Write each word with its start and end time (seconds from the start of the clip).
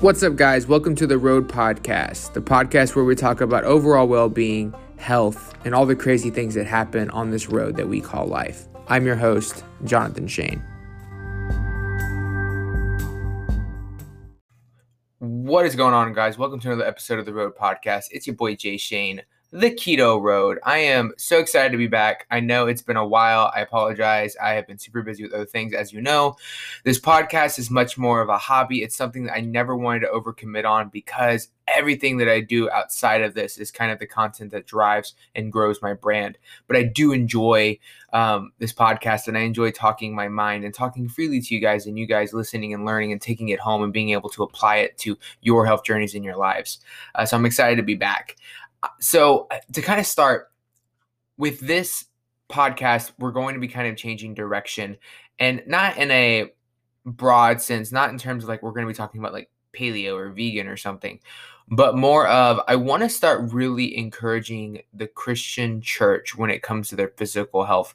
What's 0.00 0.22
up, 0.22 0.36
guys? 0.36 0.66
Welcome 0.66 0.94
to 0.96 1.06
the 1.06 1.16
Road 1.16 1.48
Podcast, 1.48 2.34
the 2.34 2.42
podcast 2.42 2.94
where 2.94 3.04
we 3.06 3.14
talk 3.14 3.40
about 3.40 3.64
overall 3.64 4.06
well 4.06 4.28
being, 4.28 4.74
health, 4.98 5.54
and 5.64 5.74
all 5.74 5.86
the 5.86 5.96
crazy 5.96 6.28
things 6.28 6.52
that 6.52 6.66
happen 6.66 7.08
on 7.12 7.30
this 7.30 7.48
road 7.48 7.76
that 7.76 7.88
we 7.88 8.02
call 8.02 8.26
life. 8.26 8.68
I'm 8.88 9.06
your 9.06 9.16
host, 9.16 9.64
Jonathan 9.84 10.28
Shane. 10.28 10.62
What 15.18 15.64
is 15.64 15.74
going 15.74 15.94
on, 15.94 16.12
guys? 16.12 16.36
Welcome 16.36 16.60
to 16.60 16.68
another 16.68 16.86
episode 16.86 17.18
of 17.18 17.24
the 17.24 17.32
Road 17.32 17.56
Podcast. 17.56 18.08
It's 18.10 18.26
your 18.26 18.36
boy, 18.36 18.54
Jay 18.54 18.76
Shane 18.76 19.22
the 19.56 19.70
keto 19.70 20.20
road. 20.20 20.58
I 20.64 20.78
am 20.80 21.14
so 21.16 21.38
excited 21.38 21.72
to 21.72 21.78
be 21.78 21.86
back. 21.86 22.26
I 22.30 22.40
know 22.40 22.66
it's 22.66 22.82
been 22.82 22.98
a 22.98 23.06
while. 23.06 23.50
I 23.56 23.60
apologize. 23.60 24.36
I 24.36 24.50
have 24.50 24.66
been 24.66 24.76
super 24.76 25.00
busy 25.00 25.22
with 25.22 25.32
other 25.32 25.46
things. 25.46 25.72
As 25.72 25.94
you 25.94 26.02
know, 26.02 26.36
this 26.84 27.00
podcast 27.00 27.58
is 27.58 27.70
much 27.70 27.96
more 27.96 28.20
of 28.20 28.28
a 28.28 28.36
hobby. 28.36 28.82
It's 28.82 28.94
something 28.94 29.24
that 29.24 29.32
I 29.32 29.40
never 29.40 29.74
wanted 29.74 30.00
to 30.00 30.08
overcommit 30.08 30.66
on 30.66 30.90
because 30.90 31.48
everything 31.68 32.18
that 32.18 32.28
I 32.28 32.40
do 32.40 32.68
outside 32.70 33.22
of 33.22 33.32
this 33.32 33.56
is 33.56 33.70
kind 33.70 33.90
of 33.90 33.98
the 33.98 34.06
content 34.06 34.52
that 34.52 34.66
drives 34.66 35.14
and 35.34 35.50
grows 35.50 35.80
my 35.80 35.94
brand. 35.94 36.36
But 36.68 36.76
I 36.76 36.82
do 36.82 37.12
enjoy 37.12 37.78
um, 38.12 38.52
this 38.58 38.74
podcast 38.74 39.26
and 39.26 39.38
I 39.38 39.40
enjoy 39.40 39.70
talking 39.70 40.14
my 40.14 40.28
mind 40.28 40.64
and 40.64 40.72
talking 40.72 41.08
freely 41.08 41.40
to 41.40 41.54
you 41.54 41.60
guys 41.60 41.86
and 41.86 41.98
you 41.98 42.06
guys 42.06 42.34
listening 42.34 42.74
and 42.74 42.84
learning 42.84 43.10
and 43.10 43.20
taking 43.20 43.48
it 43.48 43.58
home 43.58 43.82
and 43.82 43.92
being 43.92 44.10
able 44.10 44.28
to 44.30 44.42
apply 44.42 44.76
it 44.76 44.98
to 44.98 45.18
your 45.40 45.66
health 45.66 45.82
journeys 45.82 46.14
in 46.14 46.22
your 46.22 46.36
lives. 46.36 46.78
Uh, 47.14 47.24
so 47.24 47.36
I'm 47.36 47.46
excited 47.46 47.76
to 47.76 47.82
be 47.82 47.94
back 47.94 48.36
so 49.00 49.46
uh, 49.50 49.58
to 49.72 49.82
kind 49.82 50.00
of 50.00 50.06
start 50.06 50.50
with 51.36 51.60
this 51.60 52.06
podcast, 52.48 53.12
we're 53.18 53.32
going 53.32 53.54
to 53.54 53.60
be 53.60 53.68
kind 53.68 53.88
of 53.88 53.96
changing 53.96 54.34
direction 54.34 54.96
and 55.38 55.62
not 55.66 55.96
in 55.96 56.10
a 56.10 56.52
broad 57.04 57.60
sense, 57.60 57.92
not 57.92 58.10
in 58.10 58.18
terms 58.18 58.44
of 58.44 58.48
like 58.48 58.62
we're 58.62 58.72
going 58.72 58.86
to 58.86 58.92
be 58.92 58.96
talking 58.96 59.20
about 59.20 59.32
like 59.32 59.50
paleo 59.72 60.14
or 60.14 60.30
vegan 60.30 60.66
or 60.66 60.76
something, 60.76 61.20
but 61.68 61.96
more 61.96 62.26
of 62.28 62.60
I 62.68 62.76
want 62.76 63.02
to 63.02 63.08
start 63.08 63.52
really 63.52 63.96
encouraging 63.96 64.82
the 64.92 65.06
Christian 65.06 65.80
church 65.80 66.36
when 66.36 66.50
it 66.50 66.62
comes 66.62 66.88
to 66.88 66.96
their 66.96 67.12
physical 67.16 67.64
health. 67.64 67.94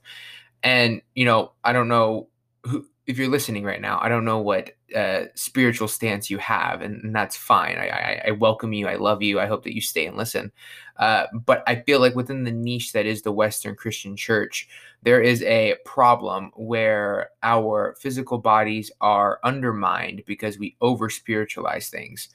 And, 0.63 1.01
you 1.15 1.25
know, 1.25 1.53
I 1.63 1.73
don't 1.73 1.87
know 1.87 2.27
who, 2.63 2.85
if 3.07 3.17
you're 3.17 3.29
listening 3.29 3.63
right 3.63 3.81
now, 3.81 3.99
I 4.01 4.09
don't 4.09 4.25
know 4.25 4.37
what 4.39 4.71
uh, 4.95 5.23
spiritual 5.33 5.87
stance 5.87 6.29
you 6.29 6.37
have, 6.37 6.81
and, 6.81 7.03
and 7.03 7.15
that's 7.15 7.35
fine. 7.35 7.77
I, 7.77 7.87
I, 7.87 8.21
I, 8.27 8.31
welcome 8.31 8.73
you. 8.73 8.87
I 8.87 8.95
love 8.95 9.23
you. 9.23 9.39
I 9.39 9.47
hope 9.47 9.63
that 9.63 9.73
you 9.73 9.81
stay 9.81 10.05
and 10.05 10.17
listen. 10.17 10.51
Uh, 10.97 11.25
but 11.33 11.63
I 11.65 11.75
feel 11.81 11.99
like 11.99 12.15
within 12.15 12.43
the 12.43 12.51
niche 12.51 12.93
that 12.93 13.07
is 13.07 13.23
the 13.23 13.31
Western 13.31 13.75
Christian 13.75 14.15
church, 14.15 14.67
there 15.01 15.21
is 15.21 15.41
a 15.43 15.75
problem 15.83 16.51
where 16.55 17.31
our 17.41 17.95
physical 17.99 18.37
bodies 18.37 18.91
are 19.01 19.39
undermined 19.43 20.23
because 20.27 20.59
we 20.59 20.75
over 20.79 21.09
spiritualize 21.09 21.89
things. 21.89 22.29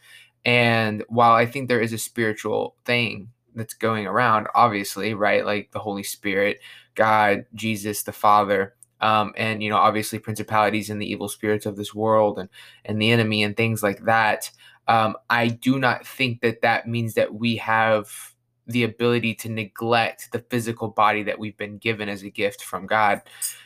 And 0.44 1.04
while 1.08 1.34
I 1.34 1.46
think 1.46 1.68
there 1.68 1.80
is 1.80 1.92
a 1.92 1.98
spiritual 1.98 2.76
thing 2.84 3.30
that's 3.54 3.74
going 3.74 4.06
around, 4.06 4.48
obviously, 4.54 5.14
right? 5.14 5.44
Like 5.44 5.70
the 5.72 5.78
Holy 5.78 6.02
Spirit, 6.02 6.60
God, 6.94 7.46
Jesus, 7.54 8.02
the 8.02 8.12
Father 8.12 8.75
um, 9.00 9.32
and 9.36 9.62
you 9.62 9.70
know 9.70 9.76
obviously 9.76 10.18
principalities 10.18 10.90
and 10.90 11.00
the 11.00 11.10
evil 11.10 11.28
spirits 11.28 11.66
of 11.66 11.76
this 11.76 11.94
world 11.94 12.38
and 12.38 12.48
and 12.84 13.00
the 13.00 13.10
enemy 13.10 13.42
and 13.42 13.56
things 13.56 13.82
like 13.82 14.04
that 14.04 14.50
um, 14.88 15.16
i 15.30 15.48
do 15.48 15.78
not 15.78 16.06
think 16.06 16.40
that 16.40 16.62
that 16.62 16.88
means 16.88 17.14
that 17.14 17.34
we 17.34 17.56
have 17.56 18.32
the 18.68 18.82
ability 18.82 19.32
to 19.32 19.48
neglect 19.48 20.30
the 20.32 20.40
physical 20.50 20.88
body 20.88 21.22
that 21.22 21.38
we've 21.38 21.56
been 21.56 21.78
given 21.78 22.08
as 22.08 22.22
a 22.22 22.30
gift 22.30 22.62
from 22.62 22.86
god. 22.86 23.22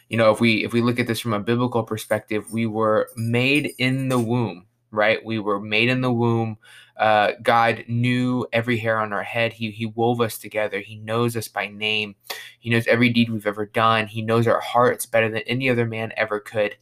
You 0.09 0.17
know 0.17 0.31
if 0.31 0.41
we 0.41 0.64
if 0.64 0.72
we 0.72 0.83
look 0.83 0.98
at 0.98 1.06
this 1.06 1.20
from 1.20 1.33
a 1.33 1.41
biblical 1.41 1.84
perspective 1.84 2.53
we 2.53 2.67
were 2.67 3.09
made 3.17 3.72
in 3.78 4.09
the 4.09 4.19
womb 4.19 4.67
right 4.91 5.25
we 5.25 5.39
were 5.39 5.61
made 5.61 5.89
in 5.89 6.01
the 6.01 6.13
womb 6.13 6.57
uh, 7.01 7.33
God 7.43 7.85
knew 7.89 8.47
every 8.53 8.77
hair 8.77 9.01
on 9.01 9.15
our 9.15 9.23
head. 9.23 9.55
He, 9.55 9.71
he 9.71 9.87
wove 9.87 10.21
us 10.21 10.37
together. 10.37 10.81
He 10.81 10.97
knows 10.97 11.34
us 11.34 11.49
by 11.49 11.67
name. 11.67 12.15
He 12.59 12.69
knows 12.69 12.87
every 12.87 13.09
deed 13.09 13.31
we've 13.31 13.47
ever 13.47 13.65
done. 13.65 14.06
He 14.06 14.21
knows 14.21 14.47
our 14.47 14.61
hearts 14.61 15.06
better 15.06 15.31
than 15.31 15.41
any 15.47 15.71
other 15.71 15.87
man 15.87 16.12
ever 16.19 16.41
could. 16.41 16.77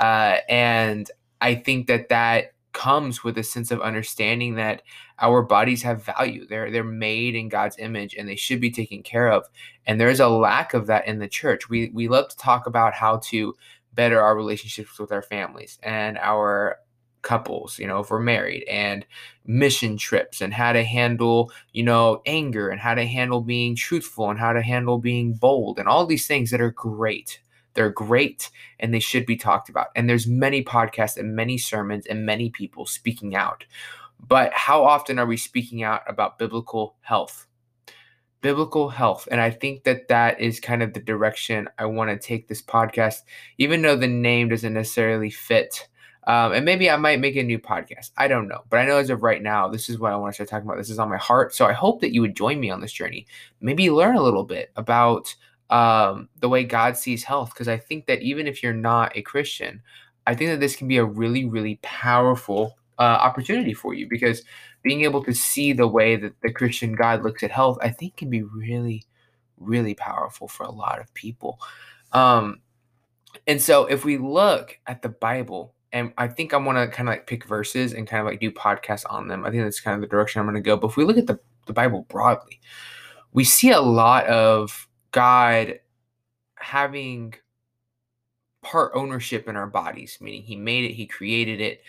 Uh, 0.00 0.38
and 0.48 1.08
I 1.40 1.54
think 1.54 1.86
that 1.86 2.08
that 2.08 2.54
comes 2.72 3.22
with 3.22 3.38
a 3.38 3.44
sense 3.44 3.70
of 3.70 3.80
understanding 3.80 4.56
that 4.56 4.82
our 5.20 5.40
bodies 5.40 5.82
have 5.82 6.04
value. 6.04 6.46
They're 6.48 6.70
they're 6.70 6.82
made 6.82 7.36
in 7.36 7.48
God's 7.48 7.76
image 7.78 8.14
and 8.14 8.28
they 8.28 8.36
should 8.36 8.60
be 8.60 8.70
taken 8.72 9.04
care 9.04 9.30
of. 9.30 9.48
And 9.86 10.00
there's 10.00 10.20
a 10.20 10.28
lack 10.28 10.74
of 10.74 10.86
that 10.88 11.06
in 11.06 11.20
the 11.20 11.28
church. 11.28 11.68
We 11.68 11.90
we 11.90 12.08
love 12.08 12.28
to 12.28 12.36
talk 12.36 12.66
about 12.66 12.94
how 12.94 13.18
to 13.26 13.54
better 13.92 14.20
our 14.20 14.36
relationships 14.36 14.98
with 14.98 15.12
our 15.12 15.22
families 15.22 15.78
and 15.82 16.18
our 16.18 16.78
couples, 17.22 17.78
you 17.78 17.86
know, 17.86 18.00
if 18.00 18.10
we're 18.10 18.20
married, 18.20 18.64
and 18.68 19.06
mission 19.46 19.96
trips, 19.96 20.40
and 20.40 20.54
how 20.54 20.72
to 20.72 20.84
handle, 20.84 21.52
you 21.72 21.82
know, 21.82 22.22
anger, 22.26 22.68
and 22.68 22.80
how 22.80 22.94
to 22.94 23.06
handle 23.06 23.40
being 23.40 23.76
truthful, 23.76 24.30
and 24.30 24.38
how 24.38 24.52
to 24.52 24.62
handle 24.62 24.98
being 24.98 25.32
bold, 25.34 25.78
and 25.78 25.88
all 25.88 26.06
these 26.06 26.26
things 26.26 26.50
that 26.50 26.60
are 26.60 26.72
great. 26.72 27.40
They're 27.74 27.90
great 27.90 28.50
and 28.80 28.92
they 28.92 28.98
should 28.98 29.26
be 29.26 29.36
talked 29.36 29.68
about. 29.68 29.88
And 29.94 30.08
there's 30.08 30.26
many 30.26 30.64
podcasts 30.64 31.16
and 31.16 31.36
many 31.36 31.56
sermons 31.56 32.04
and 32.06 32.26
many 32.26 32.50
people 32.50 32.84
speaking 32.84 33.36
out. 33.36 33.64
But 34.18 34.52
how 34.52 34.84
often 34.84 35.20
are 35.20 35.26
we 35.26 35.36
speaking 35.36 35.84
out 35.84 36.02
about 36.08 36.36
biblical 36.36 36.96
health? 37.00 37.46
biblical 38.40 38.88
health 38.88 39.28
and 39.30 39.40
i 39.40 39.50
think 39.50 39.84
that 39.84 40.08
that 40.08 40.40
is 40.40 40.60
kind 40.60 40.82
of 40.82 40.94
the 40.94 41.00
direction 41.00 41.68
i 41.78 41.84
want 41.84 42.08
to 42.10 42.26
take 42.26 42.48
this 42.48 42.62
podcast 42.62 43.18
even 43.58 43.82
though 43.82 43.96
the 43.96 44.06
name 44.06 44.48
doesn't 44.48 44.72
necessarily 44.72 45.30
fit 45.30 45.88
um, 46.24 46.52
and 46.52 46.64
maybe 46.64 46.90
I 46.90 46.96
might 46.96 47.20
make 47.20 47.36
a 47.36 47.42
new 47.42 47.58
podcast. 47.58 48.10
I 48.16 48.28
don't 48.28 48.48
know. 48.48 48.62
But 48.68 48.80
I 48.80 48.84
know 48.84 48.98
as 48.98 49.10
of 49.10 49.22
right 49.22 49.42
now, 49.42 49.68
this 49.68 49.88
is 49.88 49.98
what 49.98 50.12
I 50.12 50.16
want 50.16 50.32
to 50.32 50.34
start 50.34 50.50
talking 50.50 50.68
about. 50.68 50.76
This 50.76 50.90
is 50.90 50.98
on 50.98 51.08
my 51.08 51.16
heart. 51.16 51.54
So 51.54 51.66
I 51.66 51.72
hope 51.72 52.00
that 52.00 52.12
you 52.12 52.20
would 52.20 52.36
join 52.36 52.60
me 52.60 52.70
on 52.70 52.80
this 52.80 52.92
journey. 52.92 53.26
Maybe 53.60 53.90
learn 53.90 54.16
a 54.16 54.22
little 54.22 54.44
bit 54.44 54.70
about 54.76 55.34
um, 55.70 56.28
the 56.40 56.48
way 56.48 56.64
God 56.64 56.96
sees 56.96 57.24
health. 57.24 57.54
Because 57.54 57.68
I 57.68 57.78
think 57.78 58.06
that 58.06 58.20
even 58.20 58.46
if 58.46 58.62
you're 58.62 58.74
not 58.74 59.16
a 59.16 59.22
Christian, 59.22 59.82
I 60.26 60.34
think 60.34 60.50
that 60.50 60.60
this 60.60 60.76
can 60.76 60.88
be 60.88 60.98
a 60.98 61.04
really, 61.04 61.46
really 61.46 61.78
powerful 61.82 62.76
uh, 62.98 63.02
opportunity 63.02 63.72
for 63.72 63.94
you. 63.94 64.06
Because 64.08 64.42
being 64.82 65.02
able 65.04 65.24
to 65.24 65.34
see 65.34 65.72
the 65.72 65.88
way 65.88 66.16
that 66.16 66.34
the 66.42 66.52
Christian 66.52 66.94
God 66.94 67.22
looks 67.22 67.42
at 67.42 67.50
health, 67.50 67.78
I 67.80 67.88
think 67.88 68.18
can 68.18 68.28
be 68.28 68.42
really, 68.42 69.04
really 69.58 69.94
powerful 69.94 70.48
for 70.48 70.64
a 70.64 70.70
lot 70.70 71.00
of 71.00 71.12
people. 71.14 71.58
Um, 72.12 72.60
and 73.46 73.60
so 73.60 73.86
if 73.86 74.04
we 74.04 74.18
look 74.18 74.78
at 74.86 75.02
the 75.02 75.08
Bible, 75.08 75.74
and 75.92 76.12
I 76.18 76.28
think 76.28 76.54
I 76.54 76.56
want 76.56 76.78
to 76.78 76.86
kind 76.94 77.08
of 77.08 77.12
like 77.12 77.26
pick 77.26 77.44
verses 77.44 77.92
and 77.92 78.06
kind 78.06 78.20
of 78.20 78.26
like 78.26 78.40
do 78.40 78.50
podcasts 78.50 79.04
on 79.10 79.28
them. 79.28 79.44
I 79.44 79.50
think 79.50 79.64
that's 79.64 79.80
kind 79.80 79.94
of 79.94 80.00
the 80.00 80.06
direction 80.06 80.40
I'm 80.40 80.46
going 80.46 80.54
to 80.54 80.60
go. 80.60 80.76
But 80.76 80.90
if 80.90 80.96
we 80.96 81.04
look 81.04 81.18
at 81.18 81.26
the, 81.26 81.38
the 81.66 81.72
Bible 81.72 82.06
broadly, 82.08 82.60
we 83.32 83.44
see 83.44 83.70
a 83.70 83.80
lot 83.80 84.26
of 84.26 84.88
God 85.10 85.80
having 86.56 87.34
part 88.62 88.92
ownership 88.94 89.48
in 89.48 89.56
our 89.56 89.66
bodies, 89.66 90.18
meaning 90.20 90.42
He 90.42 90.56
made 90.56 90.84
it, 90.84 90.94
He 90.94 91.06
created 91.06 91.60
it. 91.60 91.82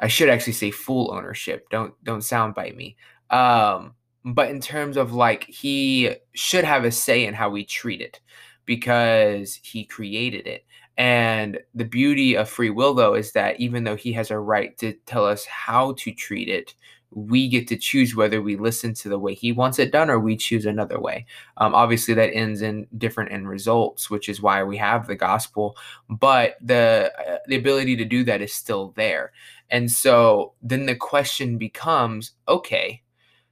I 0.00 0.08
should 0.08 0.30
actually 0.30 0.54
say 0.54 0.70
full 0.70 1.12
ownership. 1.12 1.68
Don't 1.70 1.94
don't 2.04 2.20
soundbite 2.20 2.76
me. 2.76 2.96
Um, 3.30 3.94
but 4.24 4.50
in 4.50 4.60
terms 4.60 4.96
of 4.96 5.12
like 5.12 5.44
He 5.44 6.14
should 6.32 6.64
have 6.64 6.84
a 6.84 6.90
say 6.92 7.26
in 7.26 7.34
how 7.34 7.50
we 7.50 7.64
treat 7.64 8.00
it 8.00 8.20
because 8.64 9.60
He 9.62 9.84
created 9.84 10.46
it. 10.46 10.64
And 10.98 11.58
the 11.74 11.84
beauty 11.84 12.34
of 12.36 12.48
free 12.48 12.70
will, 12.70 12.94
though, 12.94 13.14
is 13.14 13.32
that 13.32 13.58
even 13.58 13.84
though 13.84 13.96
he 13.96 14.12
has 14.12 14.30
a 14.30 14.38
right 14.38 14.76
to 14.78 14.92
tell 15.06 15.24
us 15.24 15.44
how 15.46 15.92
to 15.98 16.12
treat 16.12 16.48
it, 16.48 16.74
we 17.14 17.48
get 17.48 17.68
to 17.68 17.76
choose 17.76 18.16
whether 18.16 18.40
we 18.40 18.56
listen 18.56 18.94
to 18.94 19.08
the 19.08 19.18
way 19.18 19.34
he 19.34 19.52
wants 19.52 19.78
it 19.78 19.92
done 19.92 20.10
or 20.10 20.18
we 20.18 20.36
choose 20.36 20.64
another 20.64 20.98
way. 20.98 21.26
Um, 21.58 21.74
obviously, 21.74 22.14
that 22.14 22.34
ends 22.34 22.62
in 22.62 22.86
different 22.98 23.32
end 23.32 23.48
results, 23.48 24.10
which 24.10 24.28
is 24.28 24.40
why 24.40 24.62
we 24.62 24.76
have 24.78 25.06
the 25.06 25.16
gospel. 25.16 25.76
But 26.08 26.56
the 26.60 27.12
uh, 27.18 27.38
the 27.46 27.56
ability 27.56 27.96
to 27.96 28.04
do 28.04 28.24
that 28.24 28.40
is 28.40 28.52
still 28.52 28.92
there. 28.96 29.32
And 29.70 29.90
so 29.90 30.52
then 30.62 30.86
the 30.86 30.96
question 30.96 31.58
becomes, 31.58 32.32
okay, 32.48 33.02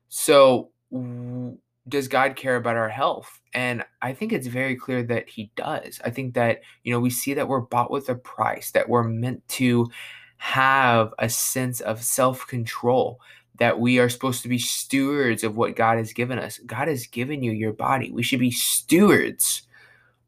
so 0.08 0.70
w- 0.92 1.58
does 1.88 2.08
God 2.08 2.36
care 2.36 2.56
about 2.56 2.76
our 2.76 2.88
health? 2.88 3.40
And 3.54 3.84
I 4.02 4.12
think 4.12 4.32
it's 4.32 4.46
very 4.46 4.76
clear 4.76 5.02
that 5.04 5.28
he 5.28 5.50
does. 5.56 6.00
I 6.04 6.10
think 6.10 6.34
that, 6.34 6.60
you 6.84 6.92
know, 6.92 7.00
we 7.00 7.10
see 7.10 7.34
that 7.34 7.48
we're 7.48 7.60
bought 7.60 7.90
with 7.90 8.08
a 8.08 8.14
price, 8.14 8.70
that 8.72 8.88
we're 8.88 9.04
meant 9.04 9.46
to 9.48 9.90
have 10.36 11.12
a 11.18 11.28
sense 11.28 11.80
of 11.80 12.02
self 12.02 12.46
control, 12.46 13.20
that 13.58 13.78
we 13.78 13.98
are 13.98 14.08
supposed 14.08 14.42
to 14.42 14.48
be 14.48 14.58
stewards 14.58 15.44
of 15.44 15.56
what 15.56 15.76
God 15.76 15.98
has 15.98 16.12
given 16.12 16.38
us. 16.38 16.58
God 16.58 16.88
has 16.88 17.06
given 17.06 17.42
you 17.42 17.52
your 17.52 17.72
body. 17.72 18.10
We 18.10 18.22
should 18.22 18.40
be 18.40 18.50
stewards 18.50 19.62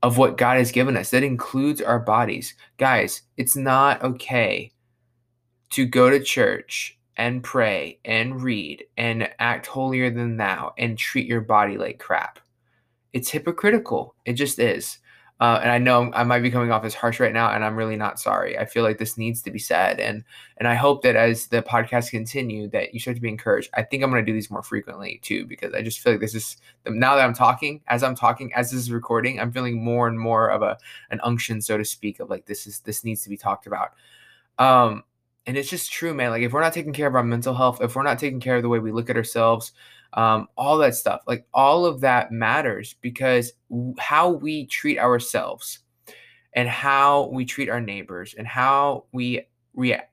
of 0.03 0.19
what 0.19 0.37
God 0.37 0.59
has 0.59 0.73
given 0.73 0.97
us. 0.97 1.11
That 1.11 1.23
includes 1.23 1.81
our 1.81 2.01
bodies. 2.01 2.55
Guys, 2.77 3.23
it's 3.37 3.57
not 3.57 4.03
okay 4.03 4.73
to 5.71 5.87
go 5.87 6.11
to 6.11 6.23
church 6.23 6.99
and 7.17 7.43
pray 7.43 7.99
and 8.05 8.43
read 8.43 8.85
and 8.97 9.29
act 9.39 9.67
holier 9.67 10.11
than 10.11 10.37
thou 10.37 10.73
and 10.79 10.99
treat 10.99 11.27
your 11.27 11.41
body 11.41 11.77
like 11.77 11.99
crap. 11.99 12.39
It's 13.13 13.31
hypocritical. 13.31 14.15
It 14.25 14.35
just 14.35 14.59
is. 14.59 14.99
Uh, 15.41 15.59
and 15.61 15.73
I 15.73 15.79
know 15.79 16.09
I 16.15 16.23
might 16.23 16.39
be 16.39 16.53
coming 16.53 16.71
off 16.71 16.85
as 16.85 16.95
harsh 16.95 17.19
right 17.19 17.33
now, 17.33 17.51
and 17.51 17.65
I'm 17.65 17.75
really 17.75 17.97
not 17.97 18.21
sorry. 18.21 18.57
I 18.57 18.65
feel 18.65 18.85
like 18.85 18.99
this 18.99 19.19
needs 19.19 19.43
to 19.43 19.51
be 19.51 19.59
said, 19.59 19.99
and 19.99 20.23
and 20.59 20.69
I 20.69 20.75
hope 20.75 21.03
that 21.03 21.17
as 21.17 21.49
the 21.49 21.63
podcast 21.63 22.11
continue, 22.11 22.69
that 22.69 22.95
you 22.95 23.01
start 23.01 23.17
to 23.17 23.21
be 23.21 23.29
encouraged. 23.29 23.69
I 23.75 23.83
think 23.83 24.05
I'm 24.05 24.11
going 24.11 24.25
to 24.25 24.31
do 24.31 24.35
these 24.35 24.53
more 24.53 24.63
frequently 24.63 25.19
too, 25.25 25.45
because 25.45 25.75
I 25.75 25.83
just 25.83 25.99
feel 25.99 26.13
like 26.13 26.21
this 26.21 26.37
is 26.37 26.59
now 26.87 27.17
that 27.17 27.25
I'm 27.25 27.35
talking, 27.35 27.81
as 27.89 28.05
I'm 28.05 28.15
talking, 28.15 28.55
as 28.55 28.71
this 28.71 28.79
is 28.79 28.93
recording, 28.93 29.41
I'm 29.41 29.51
feeling 29.51 29.83
more 29.83 30.07
and 30.07 30.17
more 30.17 30.49
of 30.49 30.63
a 30.63 30.79
an 31.11 31.19
unction, 31.25 31.61
so 31.61 31.77
to 31.77 31.85
speak, 31.85 32.21
of 32.21 32.31
like 32.31 32.47
this 32.47 32.69
is 32.69 32.79
this 32.81 33.03
needs 33.03 33.25
to 33.25 33.29
be 33.29 33.37
talked 33.37 33.67
about. 33.67 33.95
Um, 34.61 35.03
and 35.47 35.57
it's 35.57 35.71
just 35.71 35.93
true, 35.93 36.15
man. 36.15 36.31
Like 36.31 36.43
if 36.43 36.53
we're 36.53 36.61
not 36.61 36.73
taking 36.73 36.93
care 36.93 37.09
of 37.09 37.15
our 37.15 37.25
mental 37.25 37.55
health, 37.55 37.81
if 37.81 37.97
we're 37.97 38.03
not 38.03 38.19
taking 38.19 38.41
care 38.41 38.57
of 38.57 38.63
the 38.63 38.69
way 38.69 38.79
we 38.79 38.93
look 38.93 39.11
at 39.11 39.17
ourselves, 39.17 39.73
um, 40.15 40.49
all 40.57 40.79
that 40.79 40.95
stuff, 40.95 41.23
like 41.27 41.47
all 41.53 41.85
of 41.85 42.01
that 42.01 42.31
matters 42.31 42.95
because 43.01 43.53
how 43.99 44.31
we 44.31 44.67
treat 44.67 44.99
ourselves 44.99 45.81
and 46.53 46.69
how 46.69 47.29
we 47.33 47.45
treat 47.45 47.71
our 47.71 47.81
neighbors 47.81 48.35
and 48.37 48.47
how 48.47 49.05
we 49.13 49.47
react 49.75 50.11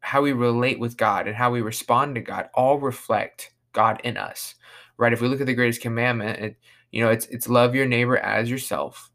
how 0.00 0.22
we 0.22 0.32
relate 0.32 0.78
with 0.78 0.96
God 0.96 1.26
and 1.26 1.34
how 1.34 1.50
we 1.50 1.62
respond 1.62 2.14
to 2.14 2.20
God 2.20 2.48
all 2.54 2.78
reflect 2.78 3.52
God 3.72 4.00
in 4.04 4.16
us. 4.16 4.54
Right? 4.98 5.12
If 5.12 5.20
we 5.20 5.26
look 5.26 5.40
at 5.40 5.48
the 5.48 5.54
greatest 5.54 5.80
commandment, 5.80 6.38
it, 6.38 6.56
you 6.92 7.02
know, 7.02 7.10
it's 7.10 7.26
it's 7.26 7.48
love 7.48 7.74
your 7.74 7.86
neighbor 7.86 8.16
as 8.16 8.48
yourself. 8.48 9.10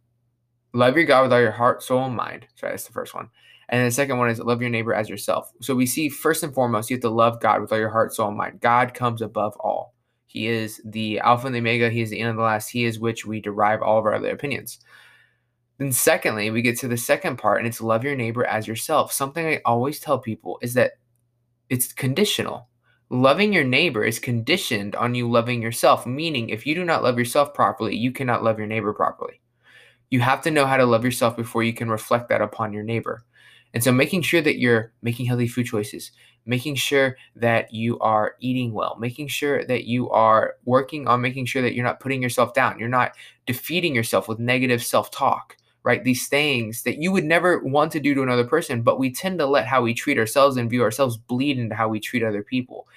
Love 0.73 0.95
your 0.95 1.06
God 1.06 1.23
with 1.23 1.33
all 1.33 1.41
your 1.41 1.51
heart, 1.51 1.83
soul, 1.83 2.06
and 2.06 2.15
mind. 2.15 2.47
Sorry, 2.56 2.71
that's 2.71 2.85
the 2.85 2.94
first 2.94 3.13
one. 3.13 3.29
And 3.69 3.85
the 3.85 3.91
second 3.91 4.18
one 4.18 4.29
is 4.29 4.39
love 4.39 4.62
your 4.62 4.69
neighbor 4.69 4.94
as 4.94 5.09
yourself. 5.09 5.51
So 5.62 5.75
we 5.75 5.85
see 5.85 6.09
first 6.09 6.44
and 6.44 6.53
foremost, 6.53 6.89
you 6.89 6.97
have 6.97 7.01
to 7.01 7.09
love 7.09 7.41
God 7.41 7.62
with 7.62 7.71
all 7.71 7.79
your 7.79 7.89
heart, 7.89 8.13
soul, 8.13 8.27
and 8.27 8.38
mind. 8.38 8.59
God 8.59 8.94
comes 8.94 9.21
above 9.21 9.56
all. 9.59 9.95
He 10.25 10.47
is 10.47 10.81
the 10.85 11.19
Alpha 11.19 11.47
and 11.47 11.56
the 11.56 11.59
Omega. 11.59 11.89
He 11.89 12.01
is 12.01 12.09
the 12.09 12.19
end 12.19 12.29
of 12.29 12.35
the 12.38 12.41
last. 12.41 12.69
He 12.69 12.85
is 12.85 13.00
which 13.00 13.25
we 13.25 13.41
derive 13.41 13.81
all 13.81 14.00
of 14.00 14.06
our 14.06 14.15
other 14.15 14.29
opinions. 14.29 14.79
Then, 15.77 15.91
secondly, 15.91 16.51
we 16.51 16.62
get 16.62 16.77
to 16.79 16.88
the 16.88 16.97
second 16.97 17.38
part, 17.38 17.59
and 17.59 17.68
it's 17.68 17.81
love 17.81 18.03
your 18.03 18.15
neighbor 18.15 18.45
as 18.45 18.68
yourself. 18.68 19.12
Something 19.12 19.45
I 19.47 19.62
always 19.65 20.00
tell 20.00 20.19
people 20.19 20.57
is 20.62 20.73
that 20.75 20.94
it's 21.69 21.91
conditional. 21.91 22.68
Loving 23.09 23.51
your 23.51 23.63
neighbor 23.63 24.03
is 24.03 24.19
conditioned 24.19 24.95
on 24.95 25.15
you 25.15 25.29
loving 25.29 25.62
yourself, 25.62 26.06
meaning 26.06 26.50
if 26.50 26.65
you 26.65 26.75
do 26.75 26.85
not 26.85 27.03
love 27.03 27.18
yourself 27.18 27.53
properly, 27.53 27.95
you 27.95 28.12
cannot 28.12 28.44
love 28.44 28.57
your 28.57 28.68
neighbor 28.68 28.94
properly. 28.94 29.41
You 30.12 30.19
have 30.19 30.42
to 30.44 30.52
know 30.52 30.68
how 30.68 30.78
to 30.78 30.86
love 30.86 31.04
yourself 31.04 31.36
before 31.36 31.63
you 31.63 31.74
can 31.74 31.90
reflect 31.90 32.30
that 32.30 32.42
upon 32.42 32.74
your 32.74 32.84
neighbor. 32.84 33.24
And 33.74 33.84
so 33.84 33.92
making 33.92 34.22
sure 34.22 34.42
that 34.42 34.60
you're 34.60 34.92
making 35.02 35.25
healthy 35.25 35.48
food 35.48 35.66
choices, 35.66 36.12
making 36.46 36.75
sure 36.75 37.16
that 37.36 37.74
you 37.74 37.98
are 38.00 38.36
eating 38.40 38.74
well, 38.74 38.98
making 39.00 39.30
sure 39.30 39.63
that 39.66 39.86
you 39.86 40.10
are 40.10 40.56
working 40.66 41.08
on 41.08 41.22
making 41.22 41.46
sure 41.46 41.62
that 41.62 41.74
you're 41.74 41.86
not 41.86 42.00
putting 42.00 42.22
yourself 42.22 42.54
down, 42.54 42.78
you're 42.78 42.90
not 42.90 43.13
defeating 43.46 43.96
yourself 43.96 44.28
with 44.28 44.40
negative 44.40 44.84
self-talk, 44.84 45.56
right? 45.84 46.04
These 46.04 46.28
things 46.28 46.84
that 46.84 47.02
you 47.02 47.12
would 47.12 47.24
never 47.24 47.60
want 47.60 47.94
to 47.94 48.00
do 48.00 48.14
to 48.14 48.24
another 48.24 48.44
person, 48.44 48.81
but 48.81 49.00
we 49.00 49.12
tend 49.12 49.40
to 49.40 49.46
let 49.46 49.66
how 49.66 49.81
we 49.81 49.94
treat 49.94 50.18
ourselves 50.18 50.57
and 50.57 50.69
view 50.69 50.84
ourselves 50.84 51.16
bleed 51.16 51.57
into 51.57 51.75
how 51.75 51.88
we 51.88 52.00
treat 52.02 52.24
other 52.24 52.44
people. 52.44 52.88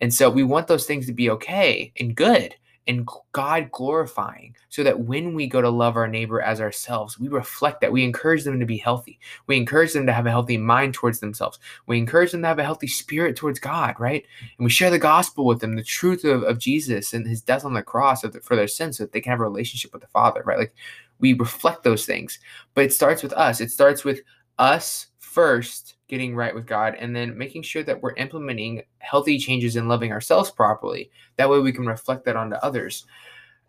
And 0.00 0.12
so 0.12 0.28
we 0.28 0.42
want 0.42 0.66
those 0.66 0.86
things 0.86 1.06
to 1.06 1.12
be 1.12 1.30
okay 1.30 1.92
and 1.98 2.16
good 2.16 2.56
and 2.86 3.08
God 3.32 3.70
glorifying 3.72 4.54
so 4.68 4.82
that 4.82 5.00
when 5.00 5.34
we 5.34 5.46
go 5.46 5.60
to 5.60 5.68
love 5.68 5.96
our 5.96 6.06
neighbor 6.06 6.40
as 6.40 6.60
ourselves, 6.60 7.18
we 7.18 7.28
reflect 7.28 7.80
that. 7.80 7.92
We 7.92 8.04
encourage 8.04 8.44
them 8.44 8.60
to 8.60 8.66
be 8.66 8.78
healthy. 8.78 9.18
We 9.46 9.56
encourage 9.56 9.92
them 9.92 10.06
to 10.06 10.12
have 10.12 10.26
a 10.26 10.30
healthy 10.30 10.56
mind 10.56 10.94
towards 10.94 11.20
themselves. 11.20 11.58
We 11.86 11.98
encourage 11.98 12.32
them 12.32 12.42
to 12.42 12.48
have 12.48 12.58
a 12.58 12.64
healthy 12.64 12.86
spirit 12.86 13.36
towards 13.36 13.58
God, 13.58 13.96
right? 13.98 14.24
And 14.58 14.64
we 14.64 14.70
share 14.70 14.90
the 14.90 14.98
gospel 14.98 15.44
with 15.44 15.60
them, 15.60 15.74
the 15.74 15.82
truth 15.82 16.24
of, 16.24 16.42
of 16.44 16.58
Jesus 16.58 17.12
and 17.12 17.26
his 17.26 17.42
death 17.42 17.64
on 17.64 17.74
the 17.74 17.82
cross 17.82 18.22
for 18.42 18.56
their 18.56 18.68
sins 18.68 18.98
so 18.98 19.04
that 19.04 19.12
they 19.12 19.20
can 19.20 19.30
have 19.30 19.40
a 19.40 19.44
relationship 19.44 19.92
with 19.92 20.02
the 20.02 20.08
Father, 20.08 20.42
right? 20.44 20.58
Like 20.58 20.74
we 21.18 21.32
reflect 21.32 21.82
those 21.82 22.06
things. 22.06 22.38
But 22.74 22.84
it 22.84 22.92
starts 22.92 23.22
with 23.22 23.32
us, 23.32 23.60
it 23.60 23.70
starts 23.70 24.04
with 24.04 24.20
us 24.58 25.08
first 25.18 25.95
getting 26.08 26.34
right 26.34 26.54
with 26.54 26.66
God, 26.66 26.94
and 26.98 27.14
then 27.14 27.36
making 27.36 27.62
sure 27.62 27.82
that 27.82 28.00
we're 28.00 28.14
implementing 28.14 28.82
healthy 28.98 29.38
changes 29.38 29.76
and 29.76 29.88
loving 29.88 30.12
ourselves 30.12 30.50
properly. 30.50 31.10
That 31.36 31.50
way 31.50 31.60
we 31.60 31.72
can 31.72 31.86
reflect 31.86 32.24
that 32.24 32.36
onto 32.36 32.56
others. 32.56 33.04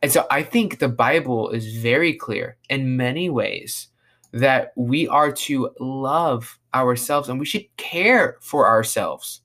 And 0.01 0.12
so 0.12 0.28
I 0.30 0.44
think 0.44 0.78
the 0.78 0.88
Bible 0.88 1.50
is 1.50 1.78
very 1.78 2.13
clear 2.13 2.57
in 2.69 2.98
many 2.98 3.30
ways 3.30 3.88
that 4.31 4.74
we 4.75 5.07
are 5.07 5.31
to 5.31 5.72
love 5.80 6.60
ourselves 6.74 7.30
and 7.30 7.39
we 7.39 7.45
should 7.45 7.66
care 7.78 8.38
for 8.42 8.68
ourselves. 8.68 9.42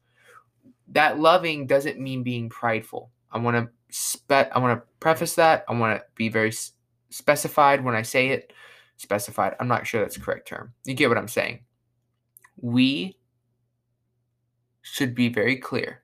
That 0.88 1.18
loving 1.18 1.66
doesn't 1.66 1.98
mean 1.98 2.22
being 2.22 2.50
prideful. 2.50 3.10
I 3.30 3.38
want 3.38 3.56
to 3.56 3.70
spe- 3.88 4.52
I 4.52 4.58
want 4.58 4.78
to 4.78 4.86
preface 5.00 5.34
that. 5.36 5.64
I 5.68 5.72
want 5.72 5.98
to 5.98 6.04
be 6.16 6.28
very 6.28 6.52
specified 7.08 7.82
when 7.82 7.94
I 7.94 8.02
say 8.02 8.28
it. 8.28 8.52
Specified. 8.98 9.56
I'm 9.58 9.68
not 9.68 9.86
sure 9.86 10.02
that's 10.02 10.16
the 10.16 10.20
correct 10.20 10.46
term. 10.46 10.74
You 10.84 10.92
get 10.92 11.08
what 11.08 11.18
I'm 11.18 11.28
saying 11.28 11.60
we 12.62 13.18
should 14.80 15.14
be 15.14 15.28
very 15.28 15.56
clear 15.56 16.02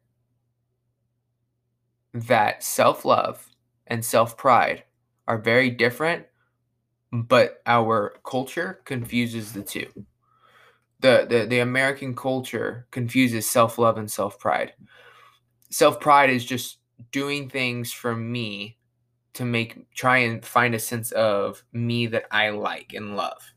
that 2.13 2.63
self 2.63 3.05
love 3.05 3.49
and 3.87 4.05
self 4.05 4.37
pride 4.37 4.85
are 5.27 5.39
very 5.39 5.71
different, 5.71 6.27
but 7.13 7.63
our 7.67 8.17
culture 8.25 8.81
confuses 8.85 9.53
the 9.53 9.63
two. 9.63 9.87
The, 11.01 11.27
the, 11.31 11.47
the 11.47 11.61
American 11.61 12.17
culture 12.17 12.87
confuses 12.91 13.49
self 13.49 13.79
love 13.79 13.97
and 13.97 14.11
self 14.11 14.39
pride. 14.39 14.73
Self 15.71 16.01
pride 16.01 16.31
is 16.31 16.45
just 16.45 16.79
doing 17.13 17.49
things 17.49 17.93
for 17.93 18.17
me 18.17 18.79
to 19.35 19.45
make 19.45 19.87
try 19.95 20.19
and 20.19 20.45
find 20.45 20.75
a 20.75 20.81
sense 20.81 21.13
of 21.13 21.63
me 21.73 22.09
that 22.09 22.25
I 22.33 22.51
like 22.51 22.95
and 22.95 23.17
love. 23.17 23.53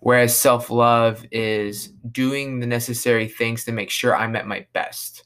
Whereas 0.00 0.36
self 0.36 0.70
love 0.70 1.24
is 1.30 1.88
doing 2.10 2.60
the 2.60 2.66
necessary 2.66 3.28
things 3.28 3.64
to 3.64 3.72
make 3.72 3.90
sure 3.90 4.16
I'm 4.16 4.36
at 4.36 4.46
my 4.46 4.66
best. 4.72 5.24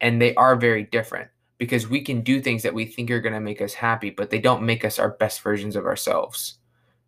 And 0.00 0.20
they 0.20 0.34
are 0.34 0.56
very 0.56 0.84
different 0.84 1.30
because 1.58 1.88
we 1.88 2.02
can 2.02 2.22
do 2.22 2.40
things 2.40 2.62
that 2.62 2.74
we 2.74 2.84
think 2.84 3.10
are 3.10 3.20
going 3.20 3.34
to 3.34 3.40
make 3.40 3.62
us 3.62 3.74
happy, 3.74 4.10
but 4.10 4.30
they 4.30 4.40
don't 4.40 4.62
make 4.62 4.84
us 4.84 4.98
our 4.98 5.10
best 5.10 5.40
versions 5.42 5.76
of 5.76 5.86
ourselves. 5.86 6.58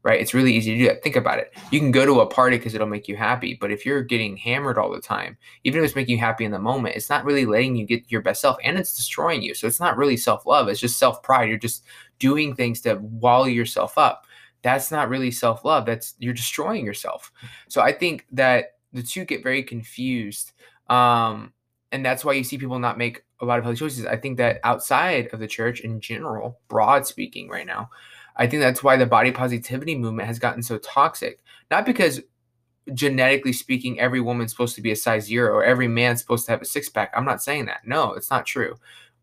Right? 0.03 0.21
It's 0.21 0.35
really 0.35 0.55
easy 0.55 0.73
to 0.73 0.79
do 0.79 0.87
that. 0.87 1.03
Think 1.03 1.17
about 1.17 1.41
it. 1.41 1.53
You 1.73 1.81
can 1.81 1.91
go 1.91 2.07
to 2.07 2.21
a 2.21 2.27
party 2.27 2.59
because 2.59 2.75
it'll 2.75 2.87
make 2.87 3.09
you 3.09 3.17
happy, 3.17 3.59
but 3.61 3.73
if 3.73 3.85
you're 3.85 4.05
getting 4.05 4.37
hammered 4.37 4.79
all 4.79 4.93
the 4.93 5.01
time, 5.01 5.37
even 5.65 5.81
if 5.81 5.87
it's 5.87 5.97
making 5.97 6.13
you 6.13 6.21
happy 6.21 6.45
in 6.45 6.53
the 6.53 6.61
moment, 6.61 6.95
it's 6.95 7.11
not 7.11 7.25
really 7.25 7.45
letting 7.45 7.75
you 7.75 7.85
get 7.85 8.09
your 8.09 8.23
best 8.23 8.41
self 8.41 8.57
and 8.63 8.79
it's 8.79 8.95
destroying 8.95 9.43
you. 9.43 9.53
So 9.53 9.67
it's 9.67 9.81
not 9.81 9.97
really 9.97 10.17
self 10.17 10.47
love, 10.47 10.69
it's 10.69 10.79
just 10.79 11.01
self 11.01 11.25
pride. 11.25 11.49
You're 11.49 11.59
just 11.59 11.83
doing 12.21 12.55
things 12.55 12.81
to 12.83 12.95
wall 12.95 13.49
yourself 13.49 13.99
up 13.99 14.26
that's 14.67 14.91
not 14.91 15.09
really 15.09 15.31
self 15.31 15.65
love. 15.65 15.87
That's 15.87 16.17
you're 16.19 16.35
destroying 16.35 16.85
yourself. 16.85 17.31
So 17.69 17.81
I 17.81 17.93
think 17.93 18.27
that 18.33 18.73
the 18.93 19.03
two 19.03 19.25
get 19.25 19.45
very 19.45 19.63
confused. 19.63 20.51
Um, 20.91 21.53
and 21.93 22.05
that's 22.05 22.25
why 22.25 22.33
you 22.33 22.43
see 22.43 22.59
people 22.59 22.81
not 22.81 22.99
make 22.99 23.23
a 23.41 23.45
lot 23.45 23.59
of 23.59 23.65
healthy 23.65 23.79
choices. 23.79 24.07
I 24.07 24.17
think 24.17 24.39
that 24.39 24.59
outside 24.65 25.29
of 25.33 25.39
the 25.39 25.47
church 25.47 25.81
in 25.81 26.01
general, 26.01 26.59
broad 26.67 27.07
speaking, 27.07 27.49
right 27.49 27.67
now, 27.67 27.91
I 28.35 28.49
think 28.49 28.61
that's 28.61 28.83
why 28.83 28.97
the 28.97 29.07
body 29.07 29.31
positivity 29.31 29.97
movement 29.97 30.27
has 30.27 30.41
gotten 30.41 30.65
so 30.65 30.79
toxic. 30.79 31.39
Not 31.71 31.87
because 31.87 32.21
genetically 32.93 33.53
speaking, 33.53 34.01
every 34.01 34.21
woman's 34.21 34.51
supposed 34.51 34.75
to 34.75 34.83
be 34.83 34.91
a 34.91 34.97
size 34.97 35.27
zero 35.27 35.55
or 35.55 35.63
every 35.63 35.87
man's 35.87 36.21
supposed 36.21 36.45
to 36.47 36.51
have 36.51 36.63
a 36.63 36.65
six 36.65 36.89
pack. 36.89 37.13
I'm 37.15 37.25
not 37.25 37.41
saying 37.41 37.67
that. 37.67 37.87
No, 37.87 38.15
it's 38.15 38.33
not 38.33 38.47
true. 38.47 38.75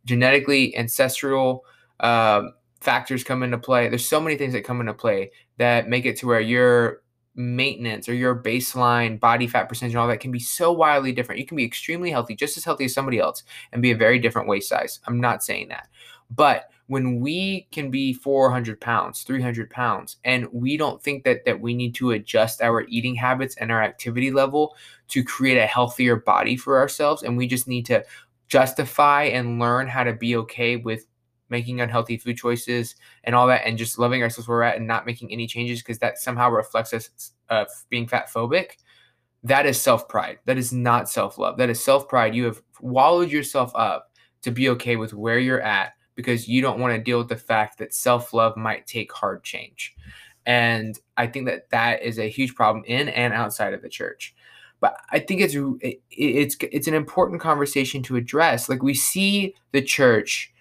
Genetically, 0.05 0.75
ancestral, 0.77 1.65
um, 1.99 2.53
factors 2.83 3.23
come 3.23 3.43
into 3.43 3.57
play. 3.57 3.87
There's 3.87 4.05
so 4.05 4.19
many 4.19 4.35
things 4.37 4.53
that 4.53 4.65
come 4.65 4.81
into 4.81 4.93
play 4.93 5.31
that 5.57 5.87
make 5.87 6.05
it 6.05 6.17
to 6.17 6.27
where 6.27 6.41
your 6.41 7.01
maintenance 7.35 8.07
or 8.07 8.13
your 8.13 8.35
baseline 8.35 9.19
body 9.19 9.47
fat 9.47 9.67
percentage 9.67 9.93
and 9.93 9.99
all 10.01 10.07
that 10.07 10.19
can 10.19 10.31
be 10.31 10.39
so 10.39 10.71
wildly 10.71 11.11
different. 11.11 11.39
You 11.39 11.47
can 11.47 11.57
be 11.57 11.63
extremely 11.63 12.11
healthy, 12.11 12.35
just 12.35 12.57
as 12.57 12.65
healthy 12.65 12.85
as 12.85 12.93
somebody 12.93 13.19
else, 13.19 13.43
and 13.71 13.81
be 13.81 13.91
a 13.91 13.97
very 13.97 14.19
different 14.19 14.47
waist 14.47 14.69
size. 14.69 14.99
I'm 15.07 15.19
not 15.19 15.43
saying 15.43 15.69
that. 15.69 15.87
But 16.29 16.69
when 16.87 17.21
we 17.21 17.67
can 17.71 17.89
be 17.89 18.13
400 18.13 18.81
pounds, 18.81 19.23
300 19.23 19.69
pounds, 19.69 20.17
and 20.25 20.47
we 20.51 20.75
don't 20.75 21.01
think 21.01 21.23
that 21.23 21.45
that 21.45 21.61
we 21.61 21.73
need 21.73 21.95
to 21.95 22.11
adjust 22.11 22.61
our 22.61 22.83
eating 22.89 23.15
habits 23.15 23.55
and 23.55 23.71
our 23.71 23.81
activity 23.81 24.29
level 24.29 24.75
to 25.07 25.23
create 25.23 25.57
a 25.57 25.65
healthier 25.65 26.17
body 26.17 26.57
for 26.57 26.77
ourselves, 26.77 27.23
and 27.23 27.37
we 27.37 27.47
just 27.47 27.67
need 27.67 27.85
to 27.85 28.03
justify 28.49 29.23
and 29.23 29.59
learn 29.59 29.87
how 29.87 30.03
to 30.03 30.13
be 30.13 30.35
okay 30.35 30.75
with 30.75 31.05
making 31.49 31.81
unhealthy 31.81 32.17
food 32.17 32.37
choices 32.37 32.95
and 33.23 33.35
all 33.35 33.47
that, 33.47 33.65
and 33.65 33.77
just 33.77 33.99
loving 33.99 34.21
ourselves 34.23 34.47
where 34.47 34.57
we're 34.57 34.63
at 34.63 34.77
and 34.77 34.87
not 34.87 35.05
making 35.05 35.31
any 35.31 35.47
changes 35.47 35.81
because 35.81 35.99
that 35.99 36.17
somehow 36.17 36.49
reflects 36.49 36.93
us 36.93 37.33
uh, 37.49 37.65
being 37.89 38.07
fat 38.07 38.29
phobic. 38.29 38.77
That 39.43 39.65
is 39.65 39.79
self 39.79 40.07
pride. 40.07 40.39
That 40.45 40.57
is 40.57 40.71
not 40.71 41.09
self 41.09 41.37
love. 41.37 41.57
That 41.57 41.69
is 41.69 41.83
self 41.83 42.07
pride. 42.07 42.35
You 42.35 42.45
have 42.45 42.61
wallowed 42.81 43.31
yourself 43.31 43.71
up 43.75 44.11
to 44.43 44.51
be 44.51 44.69
okay 44.69 44.95
with 44.95 45.13
where 45.13 45.39
you're 45.39 45.61
at 45.61 45.93
because 46.15 46.47
you 46.47 46.61
don't 46.61 46.79
want 46.79 46.93
to 46.95 47.01
deal 47.01 47.17
with 47.17 47.29
the 47.29 47.35
fact 47.35 47.77
that 47.79 47.93
self 47.93 48.33
love 48.33 48.55
might 48.55 48.87
take 48.87 49.11
hard 49.11 49.43
change. 49.43 49.95
And 50.45 50.97
I 51.17 51.27
think 51.27 51.47
that 51.47 51.69
that 51.69 52.03
is 52.03 52.19
a 52.19 52.29
huge 52.29 52.55
problem 52.55 52.83
in 52.85 53.09
and 53.09 53.33
outside 53.33 53.73
of 53.73 53.81
the 53.81 53.89
church. 53.89 54.35
But 54.79 54.97
I 55.11 55.19
think 55.19 55.39
it's 55.39 55.55
it's 56.11 56.57
it's 56.59 56.87
an 56.87 56.93
important 56.93 57.39
conversation 57.39 58.03
to 58.03 58.17
address. 58.17 58.67
Like 58.67 58.83
we 58.83 58.93
see 58.93 59.55
the 59.71 59.81
church 59.81 60.52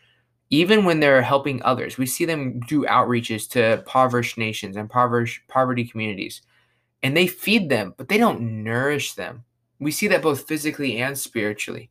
even 0.52 0.84
when 0.84 1.00
they're 1.00 1.22
helping 1.22 1.62
others. 1.62 1.96
We 1.96 2.04
see 2.04 2.26
them 2.26 2.60
do 2.68 2.82
outreaches 2.82 3.48
to 3.52 3.78
impoverished 3.78 4.36
nations 4.36 4.76
and 4.76 4.88
poverty 4.88 5.84
communities, 5.84 6.42
and 7.02 7.16
they 7.16 7.26
feed 7.26 7.70
them, 7.70 7.94
but 7.96 8.08
they 8.08 8.18
don't 8.18 8.62
nourish 8.62 9.14
them. 9.14 9.44
We 9.80 9.90
see 9.90 10.08
that 10.08 10.20
both 10.20 10.46
physically 10.46 10.98
and 10.98 11.18
spiritually. 11.18 11.90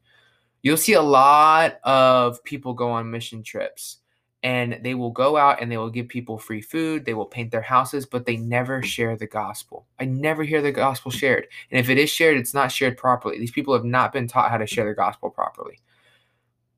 You'll 0.62 0.78
see 0.78 0.94
a 0.94 1.02
lot 1.02 1.80
of 1.84 2.42
people 2.44 2.76
go 2.76 2.92
on 2.92 3.10
mission 3.10 3.42
trips 3.42 3.98
and 4.44 4.80
they 4.84 4.94
will 4.94 5.10
go 5.10 5.38
out 5.38 5.60
and 5.60 5.72
they 5.72 5.78
will 5.78 5.90
give 5.90 6.08
people 6.08 6.38
free 6.38 6.62
food, 6.62 7.04
they 7.04 7.16
will 7.16 7.26
paint 7.26 7.52
their 7.52 7.62
houses, 7.62 8.06
but 8.06 8.28
they 8.28 8.38
never 8.38 8.84
share 8.84 9.18
the 9.18 9.28
gospel. 9.28 9.88
I 10.00 10.06
never 10.06 10.44
hear 10.44 10.62
the 10.62 10.72
gospel 10.72 11.10
shared. 11.12 11.48
And 11.72 11.80
if 11.80 11.90
it 11.90 11.98
is 11.98 12.12
shared, 12.12 12.38
it's 12.38 12.54
not 12.54 12.72
shared 12.72 12.96
properly. 12.96 13.40
These 13.40 13.52
people 13.52 13.74
have 13.74 13.86
not 13.86 14.14
been 14.14 14.28
taught 14.28 14.52
how 14.52 14.58
to 14.58 14.68
share 14.68 14.86
the 14.86 14.94
gospel 14.94 15.32
properly. 15.32 15.80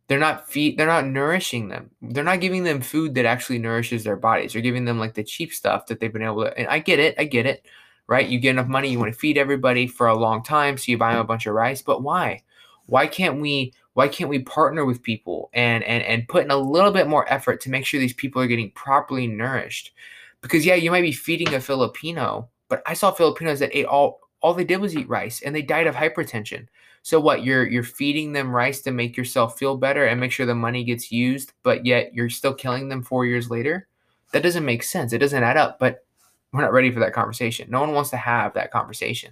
They're 0.08 0.20
not 0.20 0.50
feed 0.50 0.78
they're 0.78 0.88
not 0.88 1.08
nourishing 1.08 1.70
them. 1.70 1.90
They're 2.02 2.24
not 2.24 2.42
giving 2.42 2.64
them 2.64 2.82
food 2.82 3.16
that 3.16 3.26
actually 3.26 3.60
nourishes 3.60 4.04
their 4.04 4.18
bodies. 4.18 4.54
They're 4.54 4.62
giving 4.62 4.86
them 4.86 5.00
like 5.00 5.14
the 5.14 5.24
cheap 5.24 5.54
stuff 5.54 5.88
that 5.88 6.00
they've 6.00 6.14
been 6.14 6.24
able 6.24 6.44
to 6.44 6.58
and 6.58 6.68
I 6.68 6.80
get 6.80 7.00
it, 7.00 7.16
I 7.18 7.26
get 7.26 7.46
it. 7.46 7.66
Right? 8.08 8.28
You 8.28 8.38
get 8.40 8.52
enough 8.52 8.68
money, 8.68 8.90
you 8.90 9.00
want 9.00 9.14
to 9.14 9.20
feed 9.20 9.38
everybody 9.38 9.88
for 9.88 10.08
a 10.08 10.16
long 10.16 10.44
time, 10.44 10.78
so 10.78 10.92
you 10.92 10.98
buy 10.98 11.14
them 11.14 11.22
a 11.22 11.24
bunch 11.24 11.46
of 11.46 11.54
rice, 11.54 11.82
but 11.82 12.04
why? 12.04 12.44
Why 12.86 13.08
can't 13.08 13.40
we 13.40 13.72
why 13.94 14.08
can't 14.08 14.30
we 14.30 14.40
partner 14.40 14.86
with 14.86 15.04
people 15.04 15.50
and 15.54 15.84
and 15.84 16.04
and 16.04 16.28
put 16.28 16.44
in 16.44 16.52
a 16.52 16.58
little 16.58 16.92
bit 16.92 17.08
more 17.08 17.32
effort 17.32 17.62
to 17.62 17.70
make 17.70 17.86
sure 17.86 18.00
these 18.00 18.14
people 18.14 18.42
are 18.42 18.48
getting 18.48 18.72
properly 18.72 19.28
nourished 19.28 19.94
because 20.42 20.66
yeah 20.66 20.76
you 20.76 20.92
might 20.92 21.02
be 21.02 21.12
feeding 21.12 21.54
a 21.54 21.60
filipino 21.60 22.50
but 22.70 22.82
i 22.86 22.94
saw 22.94 23.12
filipinos 23.12 23.60
that 23.60 23.76
ate 23.78 23.86
all 23.86 24.20
all 24.42 24.54
they 24.54 24.64
did 24.64 24.82
was 24.82 24.96
eat 24.96 25.08
rice 25.08 25.42
and 25.42 25.56
they 25.56 25.62
died 25.62 25.88
of 25.88 25.96
hypertension 25.96 26.68
so 27.04 27.20
what 27.20 27.44
you're 27.44 27.68
you're 27.68 27.84
feeding 27.84 28.34
them 28.34 28.56
rice 28.56 28.82
to 28.82 28.92
make 28.92 29.16
yourself 29.16 29.60
feel 29.60 29.78
better 29.78 30.06
and 30.06 30.20
make 30.20 30.32
sure 30.32 30.46
the 30.46 30.56
money 30.56 30.84
gets 30.84 31.12
used 31.12 31.54
but 31.62 31.86
yet 31.86 32.14
you're 32.14 32.30
still 32.30 32.54
killing 32.54 32.90
them 32.90 33.04
4 33.04 33.26
years 33.26 33.50
later 33.52 33.88
that 34.32 34.44
doesn't 34.44 34.66
make 34.66 34.82
sense 34.82 35.14
it 35.14 35.20
doesn't 35.20 35.44
add 35.44 35.58
up 35.58 35.80
but 35.80 36.06
we're 36.52 36.62
not 36.62 36.74
ready 36.74 36.92
for 36.92 37.00
that 37.00 37.14
conversation 37.14 37.70
no 37.70 37.80
one 37.80 37.94
wants 37.94 38.10
to 38.10 38.18
have 38.18 38.54
that 38.56 38.72
conversation 38.72 39.32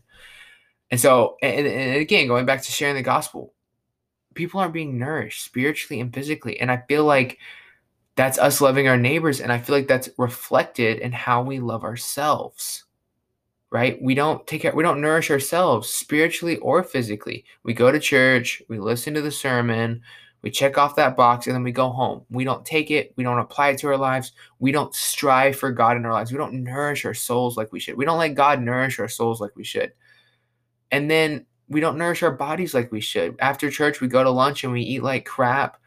and 0.92 1.00
so 1.00 1.38
and, 1.42 1.66
and 1.66 1.98
again 1.98 2.28
going 2.28 2.46
back 2.46 2.62
to 2.62 2.72
sharing 2.72 2.96
the 2.96 3.02
gospel 3.02 3.54
people 4.34 4.60
aren't 4.60 4.74
being 4.74 4.98
nourished 4.98 5.44
spiritually 5.44 6.00
and 6.00 6.14
physically. 6.14 6.60
And 6.60 6.72
I 6.72 6.84
feel 6.88 7.06
like 7.06 7.40
that's 8.16 8.38
us 8.38 8.62
loving 8.62 8.88
our 8.88 8.98
neighbors. 8.98 9.42
And 9.42 9.52
I 9.52 9.60
feel 9.60 9.76
like 9.76 9.88
that's 9.88 10.10
reflected 10.18 11.00
in 11.00 11.12
how 11.12 11.42
we 11.42 11.60
love 11.60 11.84
ourselves. 11.84 12.86
Right? 13.72 14.02
We 14.02 14.16
don't 14.16 14.46
take 14.46 14.64
care, 14.64 14.76
we 14.76 14.84
don't 14.84 15.00
nourish 15.00 15.32
ourselves 15.32 15.88
spiritually 15.88 16.58
or 16.58 16.84
physically. 16.84 17.46
We 17.64 17.74
go 17.74 17.90
to 17.90 18.00
church, 18.00 18.62
we 18.68 18.80
listen 18.80 19.14
to 19.14 19.22
the 19.22 19.32
sermon, 19.32 20.02
we 20.42 20.52
check 20.52 20.78
off 20.78 20.98
that 20.98 21.16
box, 21.16 21.48
and 21.48 21.56
then 21.56 21.64
we 21.64 21.72
go 21.72 21.90
home. 21.90 22.26
We 22.30 22.44
don't 22.44 22.66
take 22.66 22.92
it, 22.92 23.14
we 23.16 23.24
don't 23.24 23.40
apply 23.40 23.70
it 23.70 23.78
to 23.80 23.88
our 23.88 23.98
lives, 23.98 24.34
we 24.60 24.74
don't 24.74 24.94
strive 24.94 25.56
for 25.56 25.72
God 25.72 25.96
in 25.96 26.06
our 26.06 26.12
lives, 26.12 26.32
we 26.32 26.38
don't 26.38 26.64
nourish 26.64 27.06
our 27.06 27.14
souls 27.14 27.56
like 27.56 27.72
we 27.72 27.80
should. 27.80 27.96
We 27.96 28.04
don't 28.04 28.18
let 28.18 28.36
God 28.36 28.62
nourish 28.62 29.00
our 29.00 29.08
souls 29.08 29.40
like 29.40 29.56
we 29.56 29.64
should. 29.64 29.94
And 30.92 31.10
then 31.10 31.46
we 31.70 31.80
don't 31.80 31.98
nourish 31.98 32.24
our 32.24 32.32
bodies 32.32 32.74
like 32.74 32.92
we 32.92 33.00
should. 33.00 33.36
After 33.40 33.72
church, 33.72 34.02
we 34.02 34.10
go 34.10 34.24
to 34.24 34.30
lunch 34.30 34.66
and 34.66 34.74
we 34.74 34.82
eat 34.82 35.04
like 35.04 35.26
crap. 35.26 35.78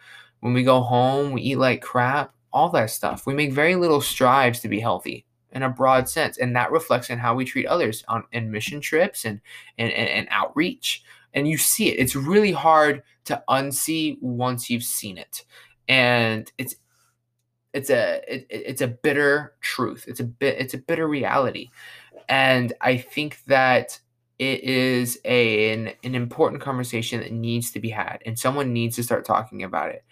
When 0.40 0.54
we 0.54 0.62
go 0.62 0.80
home, 0.80 1.32
we 1.32 1.42
eat 1.42 1.56
like 1.56 1.82
crap. 1.82 2.32
All 2.52 2.70
that 2.70 2.90
stuff. 2.90 3.26
We 3.26 3.34
make 3.34 3.52
very 3.52 3.76
little 3.76 4.00
strives 4.00 4.60
to 4.60 4.68
be 4.68 4.80
healthy 4.80 5.26
in 5.54 5.62
a 5.62 5.68
broad 5.68 6.08
sense, 6.08 6.38
and 6.38 6.54
that 6.56 6.70
reflects 6.70 7.10
in 7.10 7.18
how 7.18 7.34
we 7.34 7.44
treat 7.44 7.66
others 7.66 8.04
on 8.08 8.24
in 8.32 8.50
mission 8.50 8.80
trips 8.80 9.24
and 9.24 9.40
and, 9.78 9.92
and, 9.92 10.08
and 10.08 10.28
outreach. 10.30 11.02
And 11.32 11.48
you 11.48 11.58
see 11.58 11.88
it. 11.88 11.98
It's 11.98 12.14
really 12.14 12.52
hard 12.52 13.02
to 13.24 13.42
unsee 13.48 14.18
once 14.20 14.70
you've 14.70 14.84
seen 14.84 15.18
it, 15.18 15.44
and 15.88 16.50
it's 16.58 16.76
it's 17.72 17.90
a 17.90 18.22
it, 18.28 18.46
it's 18.50 18.82
a 18.82 18.88
bitter 18.88 19.54
truth. 19.60 20.04
It's 20.06 20.20
a 20.20 20.24
bit 20.24 20.58
it's 20.58 20.74
a 20.74 20.78
bitter 20.78 21.08
reality, 21.08 21.70
and 22.28 22.72
I 22.80 22.98
think 22.98 23.42
that 23.46 23.98
it 24.38 24.64
is 24.64 25.18
a, 25.24 25.72
an, 25.72 25.92
an 26.02 26.14
important 26.14 26.60
conversation 26.60 27.20
that 27.20 27.32
needs 27.32 27.70
to 27.70 27.80
be 27.80 27.90
had 27.90 28.18
and 28.26 28.38
someone 28.38 28.72
needs 28.72 28.96
to 28.96 29.02
start 29.02 29.24
talking 29.24 29.62
about 29.62 29.90
it 29.90 30.04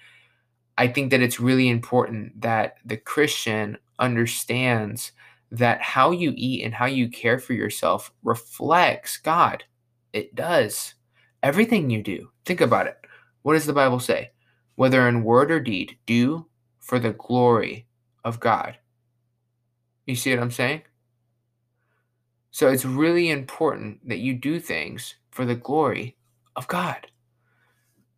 i 0.79 0.87
think 0.87 1.11
that 1.11 1.21
it's 1.21 1.41
really 1.41 1.69
important 1.69 2.41
that 2.41 2.77
the 2.85 2.97
christian 2.97 3.77
understands 3.99 5.13
that 5.52 5.80
how 5.80 6.11
you 6.11 6.32
eat 6.37 6.64
and 6.64 6.75
how 6.75 6.87
you 6.87 7.09
care 7.09 7.38
for 7.38 7.52
yourself 7.52 8.12
reflects 8.23 9.16
god 9.16 9.64
it 10.12 10.35
does 10.35 10.94
everything 11.42 11.90
you 11.90 12.02
do 12.02 12.30
think 12.44 12.61
about 12.61 12.87
it 12.87 12.97
what 13.42 13.54
does 13.54 13.66
the 13.66 13.73
bible 13.73 14.00
say 14.00 14.30
whether 14.75 15.06
in 15.09 15.23
word 15.23 15.50
or 15.50 15.61
deed 15.61 15.97
do 16.06 16.47
for 16.80 16.99
the 16.99 17.12
glory 17.12 17.87
of 18.25 18.40
god 18.40 18.78
you 20.06 20.16
see 20.16 20.35
what 20.35 20.42
i'm 20.42 20.50
saying 20.50 20.82
so 22.52 22.68
it's 22.68 22.85
really 22.85 23.30
important 23.30 24.06
that 24.06 24.18
you 24.18 24.35
do 24.35 24.61
things 24.61 25.14
for 25.30 25.47
the 25.47 25.54
glory 25.54 26.16
of 26.54 26.68
God. 26.68 27.06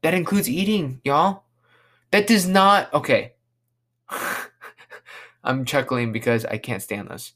That 0.03 0.13
includes 0.13 0.51
eating, 0.51 1.01
y'all. 1.05 1.45
That 2.11 2.27
does 2.27 2.47
not, 2.47 2.93
okay. 2.93 3.34
I'm 5.45 5.65
chuckling 5.65 6.13
because 6.13 6.45
I 6.45 6.59
can't 6.59 6.83
stand 6.83 7.09
this. 7.09 7.33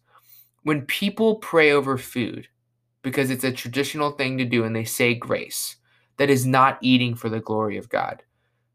When 0.62 0.82
people 0.86 1.36
pray 1.36 1.70
over 1.72 1.96
food, 1.96 2.48
because 3.02 3.30
it's 3.30 3.44
a 3.44 3.52
traditional 3.52 4.10
thing 4.12 4.38
to 4.38 4.44
do 4.44 4.64
and 4.64 4.74
they 4.74 4.84
say 4.84 5.14
grace, 5.14 5.76
that 6.16 6.30
is 6.30 6.44
not 6.44 6.78
eating 6.80 7.14
for 7.14 7.28
the 7.28 7.40
glory 7.40 7.76
of 7.76 7.88
God. 7.88 8.22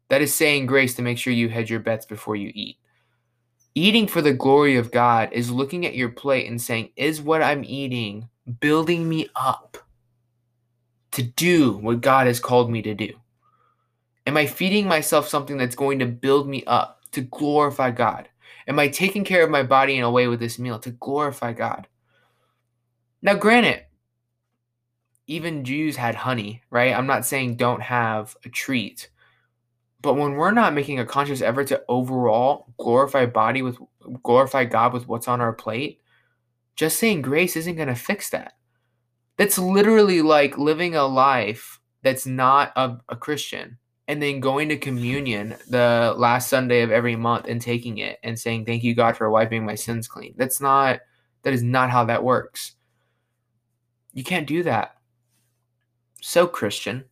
That 0.08 0.22
is 0.22 0.32
saying 0.32 0.66
grace 0.66 0.94
to 0.94 1.02
make 1.02 1.18
sure 1.18 1.32
you 1.32 1.48
hedge 1.48 1.70
your 1.70 1.80
bets 1.80 2.06
before 2.06 2.36
you 2.36 2.50
eat. 2.54 2.78
Eating 3.74 4.06
for 4.06 4.22
the 4.22 4.32
glory 4.32 4.76
of 4.76 4.92
God 4.92 5.30
is 5.32 5.50
looking 5.50 5.84
at 5.84 5.96
your 5.96 6.08
plate 6.08 6.48
and 6.48 6.60
saying, 6.60 6.90
Is 6.96 7.20
what 7.20 7.42
I'm 7.42 7.64
eating 7.64 8.28
building 8.60 9.08
me 9.08 9.28
up 9.34 9.78
to 11.12 11.22
do 11.22 11.72
what 11.78 12.00
God 12.00 12.26
has 12.26 12.40
called 12.40 12.70
me 12.70 12.82
to 12.82 12.94
do? 12.94 13.12
Am 14.26 14.36
I 14.36 14.46
feeding 14.46 14.86
myself 14.86 15.28
something 15.28 15.58
that's 15.58 15.74
going 15.74 15.98
to 15.98 16.06
build 16.06 16.48
me 16.48 16.64
up 16.66 17.00
to 17.12 17.22
glorify 17.22 17.90
God? 17.90 18.28
Am 18.66 18.78
I 18.78 18.88
taking 18.88 19.24
care 19.24 19.44
of 19.44 19.50
my 19.50 19.62
body 19.62 19.96
in 19.96 20.04
a 20.04 20.10
way 20.10 20.26
with 20.26 20.40
this 20.40 20.58
meal 20.58 20.78
to 20.80 20.90
glorify 20.90 21.52
God? 21.52 21.86
Now, 23.20 23.34
granted, 23.34 23.82
even 25.26 25.64
Jesus 25.64 25.96
had 25.96 26.14
honey, 26.14 26.62
right? 26.70 26.94
I'm 26.94 27.06
not 27.06 27.26
saying 27.26 27.56
don't 27.56 27.82
have 27.82 28.36
a 28.44 28.48
treat. 28.48 29.08
But 30.00 30.14
when 30.14 30.32
we're 30.32 30.50
not 30.50 30.74
making 30.74 30.98
a 30.98 31.06
conscious 31.06 31.40
effort 31.40 31.68
to 31.68 31.82
overall 31.88 32.74
glorify 32.78 33.24
body 33.24 33.62
with 33.62 33.78
glorify 34.22 34.66
God 34.66 34.92
with 34.92 35.08
what's 35.08 35.28
on 35.28 35.40
our 35.40 35.54
plate, 35.54 36.00
just 36.76 36.98
saying 36.98 37.22
grace 37.22 37.56
isn't 37.56 37.76
going 37.76 37.88
to 37.88 37.94
fix 37.94 38.28
that. 38.30 38.52
That's 39.38 39.58
literally 39.58 40.20
like 40.20 40.58
living 40.58 40.94
a 40.94 41.06
life 41.06 41.80
that's 42.02 42.26
not 42.26 42.72
a, 42.76 42.98
a 43.08 43.16
Christian 43.16 43.78
and 44.06 44.22
then 44.22 44.40
going 44.40 44.68
to 44.68 44.76
communion 44.76 45.56
the 45.68 46.14
last 46.16 46.48
Sunday 46.48 46.82
of 46.82 46.90
every 46.90 47.16
month 47.16 47.46
and 47.48 47.60
taking 47.60 47.98
it 47.98 48.18
and 48.22 48.38
saying, 48.38 48.64
Thank 48.64 48.84
you, 48.84 48.94
God, 48.94 49.16
for 49.16 49.30
wiping 49.30 49.64
my 49.64 49.74
sins 49.74 50.06
clean. 50.06 50.34
That's 50.36 50.60
not, 50.60 51.00
that 51.42 51.54
is 51.54 51.62
not 51.62 51.90
how 51.90 52.04
that 52.04 52.24
works. 52.24 52.72
You 54.12 54.24
can't 54.24 54.46
do 54.46 54.62
that. 54.64 54.96
So, 56.20 56.46
Christian, 56.46 57.04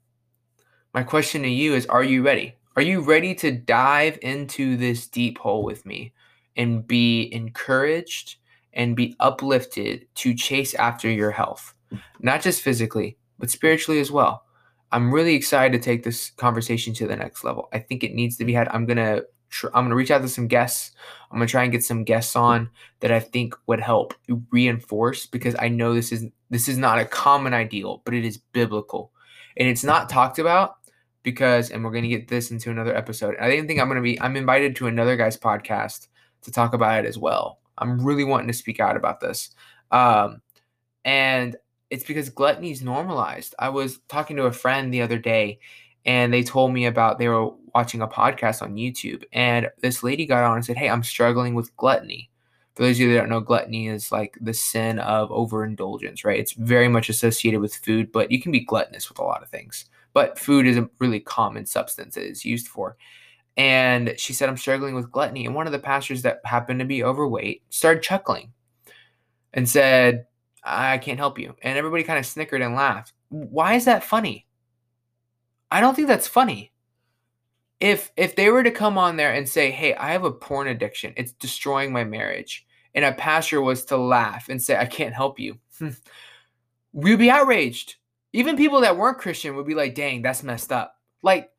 my 0.95 1.03
question 1.03 1.43
to 1.43 1.49
you 1.49 1.75
is 1.75 1.87
Are 1.87 2.05
you 2.05 2.23
ready? 2.23 2.55
Are 2.77 2.83
you 2.83 3.01
ready 3.01 3.35
to 3.37 3.51
dive 3.51 4.19
into 4.23 4.77
this 4.77 5.07
deep 5.07 5.39
hole 5.39 5.63
with 5.63 5.85
me 5.85 6.13
and 6.57 6.87
be 6.87 7.33
encouraged 7.33 8.37
and 8.73 8.97
be 8.97 9.15
uplifted 9.21 10.07
to 10.17 10.35
chase 10.35 10.75
after 10.75 11.11
your 11.11 11.31
health? 11.31 11.75
Not 12.21 12.41
just 12.41 12.63
physically, 12.63 13.19
but 13.39 13.51
spiritually 13.51 14.01
as 14.01 14.11
well. 14.11 14.45
I'm 14.93 15.13
really 15.13 15.35
excited 15.35 15.73
to 15.73 15.85
take 15.85 16.05
this 16.05 16.31
conversation 16.31 16.95
to 16.95 17.07
the 17.07 17.17
next 17.17 17.45
level. 17.45 17.69
I 17.73 17.79
think 17.79 18.05
it 18.05 18.15
needs 18.15 18.37
to 18.37 18.45
be 18.45 18.53
had. 18.53 18.69
I'm 18.69 18.87
to 18.99 19.27
tr- 19.49 19.69
I'm 19.75 19.89
to 19.89 19.95
reach 19.95 20.11
out 20.11 20.23
to 20.23 20.29
some 20.29 20.49
guests. 20.49 20.93
I'm 21.31 21.41
to 21.41 21.47
try 21.47 21.63
and 21.63 21.73
get 21.73 21.83
some 21.83 22.05
guests 22.05 22.37
on 22.37 22.69
that 23.01 23.11
I 23.11 23.21
think 23.21 23.55
would 23.67 23.81
help 23.81 24.15
reinforce 24.51 25.27
because 25.27 25.57
I 25.59 25.69
know 25.69 25.95
this 25.95 26.13
is 26.13 26.27
this 26.51 26.69
is 26.69 26.77
not 26.77 26.99
a 26.99 27.05
common 27.07 27.55
ideal, 27.55 28.03
but 28.05 28.15
it 28.15 28.25
is 28.25 28.37
biblical. 28.37 29.13
And 29.57 29.69
it's 29.69 29.85
not 29.85 30.09
talked 30.09 30.39
about 30.39 30.77
because, 31.23 31.71
and 31.71 31.85
we're 31.85 31.93
to 32.05 32.09
get 32.09 32.29
this 32.29 32.51
into 32.51 32.71
another 32.71 32.95
episode. 32.95 33.37
I 33.41 33.49
didn't 33.49 33.69
think 33.69 33.81
I'm 33.81 33.89
to 33.97 34.03
be, 34.03 34.21
I'm 34.21 34.37
invited 34.37 34.77
to 34.77 34.87
another 34.87 35.17
guy's 35.17 35.37
podcast 35.37 36.09
to 36.43 36.51
talk 36.51 36.75
about 36.75 37.05
it 37.05 37.09
as 37.09 37.19
well. 37.19 37.59
I'm 37.79 38.05
really 38.05 38.25
wanting 38.25 38.49
to 38.49 38.53
speak 38.53 38.81
out 38.81 38.97
about 38.97 39.21
this. 39.21 39.51
Um, 39.91 40.43
and 41.05 41.57
it's 41.93 42.05
because 42.05 42.29
gluttony 42.29 42.71
is 42.71 42.83
normalized. 42.83 43.55
I 43.59 43.69
was 43.69 44.01
talking 44.09 44.37
to 44.37 44.45
a 44.45 44.53
friend 44.53 44.93
the 44.93 45.03
other 45.03 45.19
day 45.19 45.61
and 46.05 46.33
they 46.33 46.43
told 46.43 46.73
me 46.73 46.87
about 46.87 47.19
they 47.19 47.29
were 47.29 47.51
watching 47.75 48.03
a 48.03 48.09
podcast 48.09 48.63
on 48.63 48.75
YouTube 48.75 49.23
and 49.33 49.71
this 49.81 50.03
lady 50.03 50.27
got 50.27 50.43
on 50.43 50.57
and 50.57 50.65
said, 50.65 50.77
Hey, 50.77 50.89
I'm 50.89 51.05
struggling 51.05 51.55
with 51.55 51.77
gluttony. 51.77 52.31
For 52.75 52.83
those 52.83 52.97
of 52.97 53.01
you 53.01 53.13
that 53.13 53.21
don't 53.21 53.29
know, 53.29 53.41
gluttony 53.41 53.89
is 53.89 54.11
like 54.11 54.37
the 54.41 54.55
sin 54.55 54.99
of 54.99 55.31
overindulgence, 55.31 56.25
right? 56.25 56.41
It's 56.41 56.53
very 56.53 56.89
much 56.89 57.09
associated 57.09 57.61
with 57.61 57.75
food, 57.75 58.11
but 58.11 58.33
you 58.33 58.41
can 58.41 58.51
be 58.51 58.61
gluttonous 58.61 59.09
with 59.09 59.19
a 59.19 59.25
lot 59.25 59.43
of 59.43 59.51
things 59.51 59.85
but 60.13 60.39
food 60.39 60.67
is 60.67 60.77
a 60.77 60.89
really 60.99 61.21
common 61.21 61.67
substance 61.67 62.15
that 62.15 62.25
is 62.25 62.45
used 62.45 62.69
for. 62.69 62.97
And 63.57 64.15
she 64.17 64.33
said, 64.33 64.49
I'm 64.49 64.57
struggling 64.57 64.95
with 64.95 65.11
gluttony. 65.11 65.47
And 65.47 65.55
one 65.55 65.67
of 65.67 65.73
the 65.73 65.79
pastors 65.79 66.23
that 66.23 66.41
happened 66.45 66.81
to 66.81 66.87
be 66.87 67.05
overweight 67.05 67.63
started 67.71 68.03
chuckling 68.03 68.53
and 69.53 69.69
said, 69.69 70.27
I 70.63 70.99
can't 70.99 71.19
help 71.19 71.39
you. 71.39 71.55
And 71.63 71.77
everybody 71.77 72.05
kind 72.05 72.19
of 72.19 72.27
snickered 72.27 72.63
and 72.63 72.75
laughed. 72.75 73.13
Why 73.29 73.75
is 73.75 73.85
that 73.87 74.05
funny? 74.05 74.47
I 75.71 75.81
don't 75.81 75.95
think 75.95 76.09
that's 76.09 76.29
funny. 76.29 76.73
If 77.81 78.13
if 78.17 78.37
they 78.37 78.51
were 78.51 78.63
to 78.63 78.71
come 78.71 78.97
on 78.97 79.17
there 79.17 79.33
and 79.33 79.49
say, 79.49 79.71
"Hey, 79.71 79.95
I 79.95 80.13
have 80.13 80.25
a 80.25 80.31
porn 80.31 80.69
addiction. 80.69 81.15
It's 81.17 81.33
destroying 81.33 81.93
my 81.93 82.05
marriage." 82.05 82.67
And 82.95 83.05
a 83.05 83.13
pastor 83.13 83.61
was 83.61 83.85
to 83.87 83.97
laugh 83.97 84.49
and 84.49 84.63
say, 84.63 84.77
"I 84.77 84.87
can't 84.87 85.15
help 85.15 85.41
you." 85.41 85.59
we'd 86.93 87.19
be 87.19 87.31
outraged. 87.31 87.97
Even 88.33 88.57
people 88.57 88.81
that 88.83 88.97
weren't 88.97 89.19
Christian 89.19 89.57
would 89.57 89.67
be 89.67 89.75
like, 89.75 89.95
"Dang, 89.95 90.23
that's 90.23 90.43
messed 90.45 90.71
up." 90.71 90.97
Like 91.23 91.51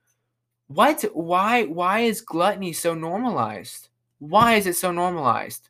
what? 0.67 1.03
Why 1.13 1.63
why 1.65 2.01
is 2.01 2.21
gluttony 2.21 2.71
so 2.73 2.93
normalized? 2.93 3.89
Why 4.19 4.55
is 4.55 4.67
it 4.67 4.77
so 4.77 4.91
normalized? 4.91 5.69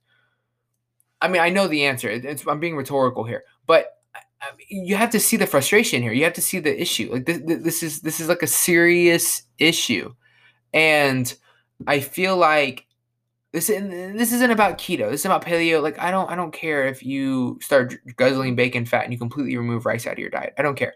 I 1.24 1.30
mean, 1.30 1.42
I 1.42 1.50
know 1.50 1.68
the 1.68 1.86
answer. 1.86 2.10
It's, 2.10 2.46
I'm 2.46 2.60
being 2.60 2.76
rhetorical 2.76 3.24
here, 3.24 3.46
but 3.66 3.98
I 4.42 4.48
mean, 4.58 4.86
you 4.86 4.98
have 4.98 5.10
to 5.12 5.22
see 5.22 5.38
the 5.38 5.48
frustration 5.48 6.04
here. 6.04 6.12
You 6.12 6.26
have 6.26 6.34
to 6.34 6.42
see 6.42 6.60
the 6.60 6.80
issue. 6.80 7.10
Like 7.14 7.26
this, 7.26 7.40
this 7.46 7.82
is 7.82 8.02
this 8.02 8.20
is 8.20 8.28
like 8.28 8.44
a 8.44 8.48
serious 8.48 9.44
issue, 9.58 10.14
and 10.74 11.34
I 11.88 12.02
feel 12.02 12.36
like 12.36 12.88
this 13.54 13.68
this 13.68 14.34
isn't 14.34 14.52
about 14.52 14.78
keto. 14.78 15.10
This 15.10 15.22
is 15.22 15.26
about 15.26 15.46
paleo. 15.46 15.82
Like 15.82 15.98
I 15.98 16.12
don't 16.12 16.30
I 16.30 16.36
don't 16.36 16.52
care 16.52 16.86
if 16.88 17.04
you 17.04 17.58
start 17.62 17.96
guzzling 18.18 18.58
bacon 18.58 18.86
fat 18.86 19.06
and 19.06 19.14
you 19.14 19.18
completely 19.18 19.56
remove 19.56 19.86
rice 19.86 20.06
out 20.06 20.14
of 20.14 20.20
your 20.20 20.30
diet. 20.30 20.54
I 20.58 20.62
don't 20.62 20.76
care. 20.76 20.96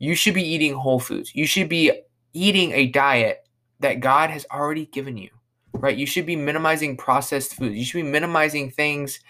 You 0.00 0.16
should 0.16 0.34
be 0.34 0.42
eating 0.42 0.74
whole 0.74 0.98
foods. 0.98 1.32
You 1.32 1.46
should 1.46 1.68
be 1.68 1.92
eating 2.32 2.72
a 2.72 2.86
diet 2.86 3.46
that 3.78 4.00
God 4.00 4.30
has 4.30 4.46
already 4.50 4.86
given 4.86 5.16
you. 5.16 5.30
Right? 5.74 5.96
You 5.96 6.06
should 6.06 6.26
be 6.26 6.34
minimizing 6.34 6.96
processed 6.96 7.54
foods. 7.54 7.76
You 7.76 7.84
should 7.84 8.02
be 8.02 8.10
minimizing 8.10 8.72
things 8.72 9.20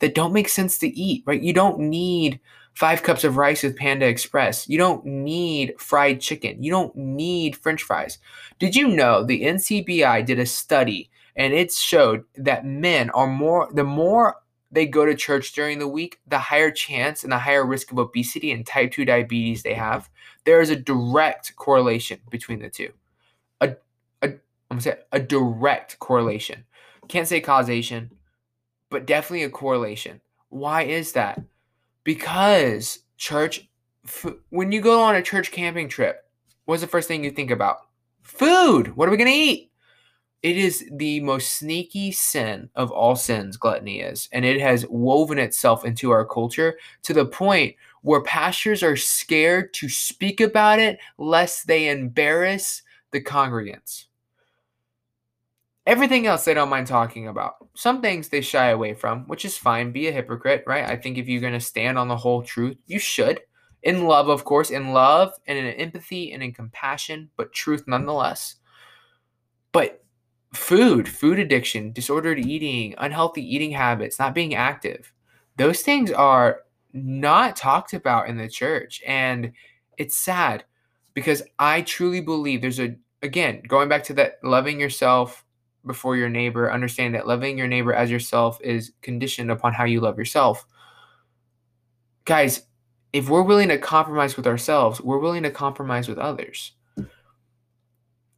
that 0.00 0.14
don't 0.14 0.32
make 0.32 0.48
sense 0.48 0.78
to 0.78 0.88
eat, 0.88 1.22
right? 1.26 1.40
You 1.40 1.52
don't 1.52 1.78
need 1.78 2.40
five 2.74 3.02
cups 3.02 3.24
of 3.24 3.36
rice 3.36 3.62
with 3.62 3.76
Panda 3.76 4.06
Express. 4.06 4.68
You 4.68 4.78
don't 4.78 5.04
need 5.04 5.74
fried 5.78 6.20
chicken. 6.20 6.62
You 6.62 6.70
don't 6.70 6.94
need 6.96 7.56
french 7.56 7.82
fries. 7.82 8.18
Did 8.58 8.74
you 8.74 8.88
know 8.88 9.24
the 9.24 9.42
NCBI 9.42 10.24
did 10.24 10.38
a 10.38 10.46
study 10.46 11.10
and 11.36 11.52
it 11.52 11.72
showed 11.72 12.24
that 12.36 12.64
men 12.64 13.10
are 13.10 13.26
more, 13.26 13.68
the 13.72 13.84
more 13.84 14.36
they 14.72 14.86
go 14.86 15.04
to 15.04 15.14
church 15.14 15.52
during 15.52 15.78
the 15.78 15.88
week, 15.88 16.20
the 16.26 16.38
higher 16.38 16.70
chance 16.70 17.22
and 17.22 17.32
the 17.32 17.38
higher 17.38 17.64
risk 17.64 17.90
of 17.90 17.98
obesity 17.98 18.52
and 18.52 18.66
type 18.66 18.92
2 18.92 19.04
diabetes 19.04 19.62
they 19.62 19.74
have. 19.74 20.08
There 20.44 20.60
is 20.60 20.70
a 20.70 20.76
direct 20.76 21.54
correlation 21.56 22.20
between 22.30 22.60
the 22.60 22.70
two. 22.70 22.92
A, 23.60 23.76
a, 24.22 24.28
I'm 24.28 24.38
gonna 24.70 24.80
say 24.80 24.98
a 25.12 25.20
direct 25.20 25.98
correlation. 25.98 26.64
Can't 27.08 27.28
say 27.28 27.40
causation, 27.40 28.12
but 28.90 29.06
definitely 29.06 29.44
a 29.44 29.50
correlation. 29.50 30.20
Why 30.48 30.82
is 30.82 31.12
that? 31.12 31.40
Because 32.04 33.00
church, 33.16 33.68
f- 34.04 34.34
when 34.50 34.72
you 34.72 34.80
go 34.80 35.00
on 35.00 35.14
a 35.14 35.22
church 35.22 35.52
camping 35.52 35.88
trip, 35.88 36.24
what's 36.64 36.82
the 36.82 36.88
first 36.88 37.08
thing 37.08 37.24
you 37.24 37.30
think 37.30 37.50
about? 37.50 37.78
Food. 38.22 38.96
What 38.96 39.08
are 39.08 39.12
we 39.12 39.16
going 39.16 39.30
to 39.30 39.36
eat? 39.36 39.70
It 40.42 40.56
is 40.56 40.88
the 40.92 41.20
most 41.20 41.56
sneaky 41.56 42.12
sin 42.12 42.70
of 42.74 42.90
all 42.90 43.14
sins, 43.14 43.58
gluttony 43.58 44.00
is. 44.00 44.28
And 44.32 44.44
it 44.44 44.60
has 44.60 44.86
woven 44.88 45.38
itself 45.38 45.84
into 45.84 46.10
our 46.10 46.24
culture 46.24 46.78
to 47.02 47.12
the 47.12 47.26
point 47.26 47.76
where 48.02 48.22
pastors 48.22 48.82
are 48.82 48.96
scared 48.96 49.74
to 49.74 49.88
speak 49.88 50.40
about 50.40 50.78
it 50.78 50.98
lest 51.18 51.66
they 51.66 51.90
embarrass 51.90 52.82
the 53.10 53.20
congregants. 53.20 54.06
Everything 55.86 56.26
else 56.26 56.44
they 56.44 56.54
don't 56.54 56.68
mind 56.68 56.86
talking 56.86 57.28
about. 57.28 57.54
Some 57.74 58.00
things 58.00 58.28
they 58.28 58.42
shy 58.42 58.68
away 58.68 58.94
from, 58.94 59.26
which 59.26 59.44
is 59.44 59.56
fine. 59.56 59.92
Be 59.92 60.08
a 60.08 60.12
hypocrite, 60.12 60.64
right? 60.66 60.84
I 60.84 60.96
think 60.96 61.16
if 61.16 61.26
you're 61.26 61.40
going 61.40 61.54
to 61.54 61.60
stand 61.60 61.98
on 61.98 62.08
the 62.08 62.16
whole 62.16 62.42
truth, 62.42 62.76
you 62.86 62.98
should. 62.98 63.40
In 63.82 64.04
love, 64.04 64.28
of 64.28 64.44
course, 64.44 64.70
in 64.70 64.92
love 64.92 65.32
and 65.46 65.58
in 65.58 65.66
empathy 65.74 66.32
and 66.32 66.42
in 66.42 66.52
compassion, 66.52 67.30
but 67.36 67.52
truth 67.52 67.84
nonetheless. 67.86 68.56
But 69.72 70.04
food, 70.52 71.08
food 71.08 71.38
addiction, 71.38 71.92
disordered 71.92 72.38
eating, 72.38 72.94
unhealthy 72.98 73.42
eating 73.42 73.70
habits, 73.70 74.18
not 74.18 74.34
being 74.34 74.54
active, 74.54 75.12
those 75.56 75.80
things 75.80 76.12
are 76.12 76.60
not 76.92 77.56
talked 77.56 77.94
about 77.94 78.28
in 78.28 78.36
the 78.36 78.48
church. 78.48 79.00
And 79.06 79.52
it's 79.96 80.16
sad 80.16 80.64
because 81.14 81.42
I 81.58 81.82
truly 81.82 82.20
believe 82.20 82.60
there's 82.60 82.80
a, 82.80 82.96
again, 83.22 83.62
going 83.66 83.88
back 83.88 84.04
to 84.04 84.14
that 84.14 84.38
loving 84.42 84.78
yourself 84.78 85.44
before 85.86 86.16
your 86.16 86.28
neighbor. 86.28 86.72
Understand 86.72 87.14
that 87.14 87.26
loving 87.26 87.56
your 87.56 87.68
neighbor 87.68 87.92
as 87.92 88.10
yourself 88.10 88.60
is 88.62 88.92
conditioned 89.02 89.50
upon 89.50 89.72
how 89.72 89.84
you 89.84 90.00
love 90.00 90.18
yourself. 90.18 90.66
Guys, 92.24 92.66
if 93.12 93.28
we're 93.28 93.42
willing 93.42 93.68
to 93.68 93.78
compromise 93.78 94.36
with 94.36 94.46
ourselves, 94.46 95.00
we're 95.00 95.18
willing 95.18 95.42
to 95.42 95.50
compromise 95.50 96.08
with 96.08 96.18
others. 96.18 96.72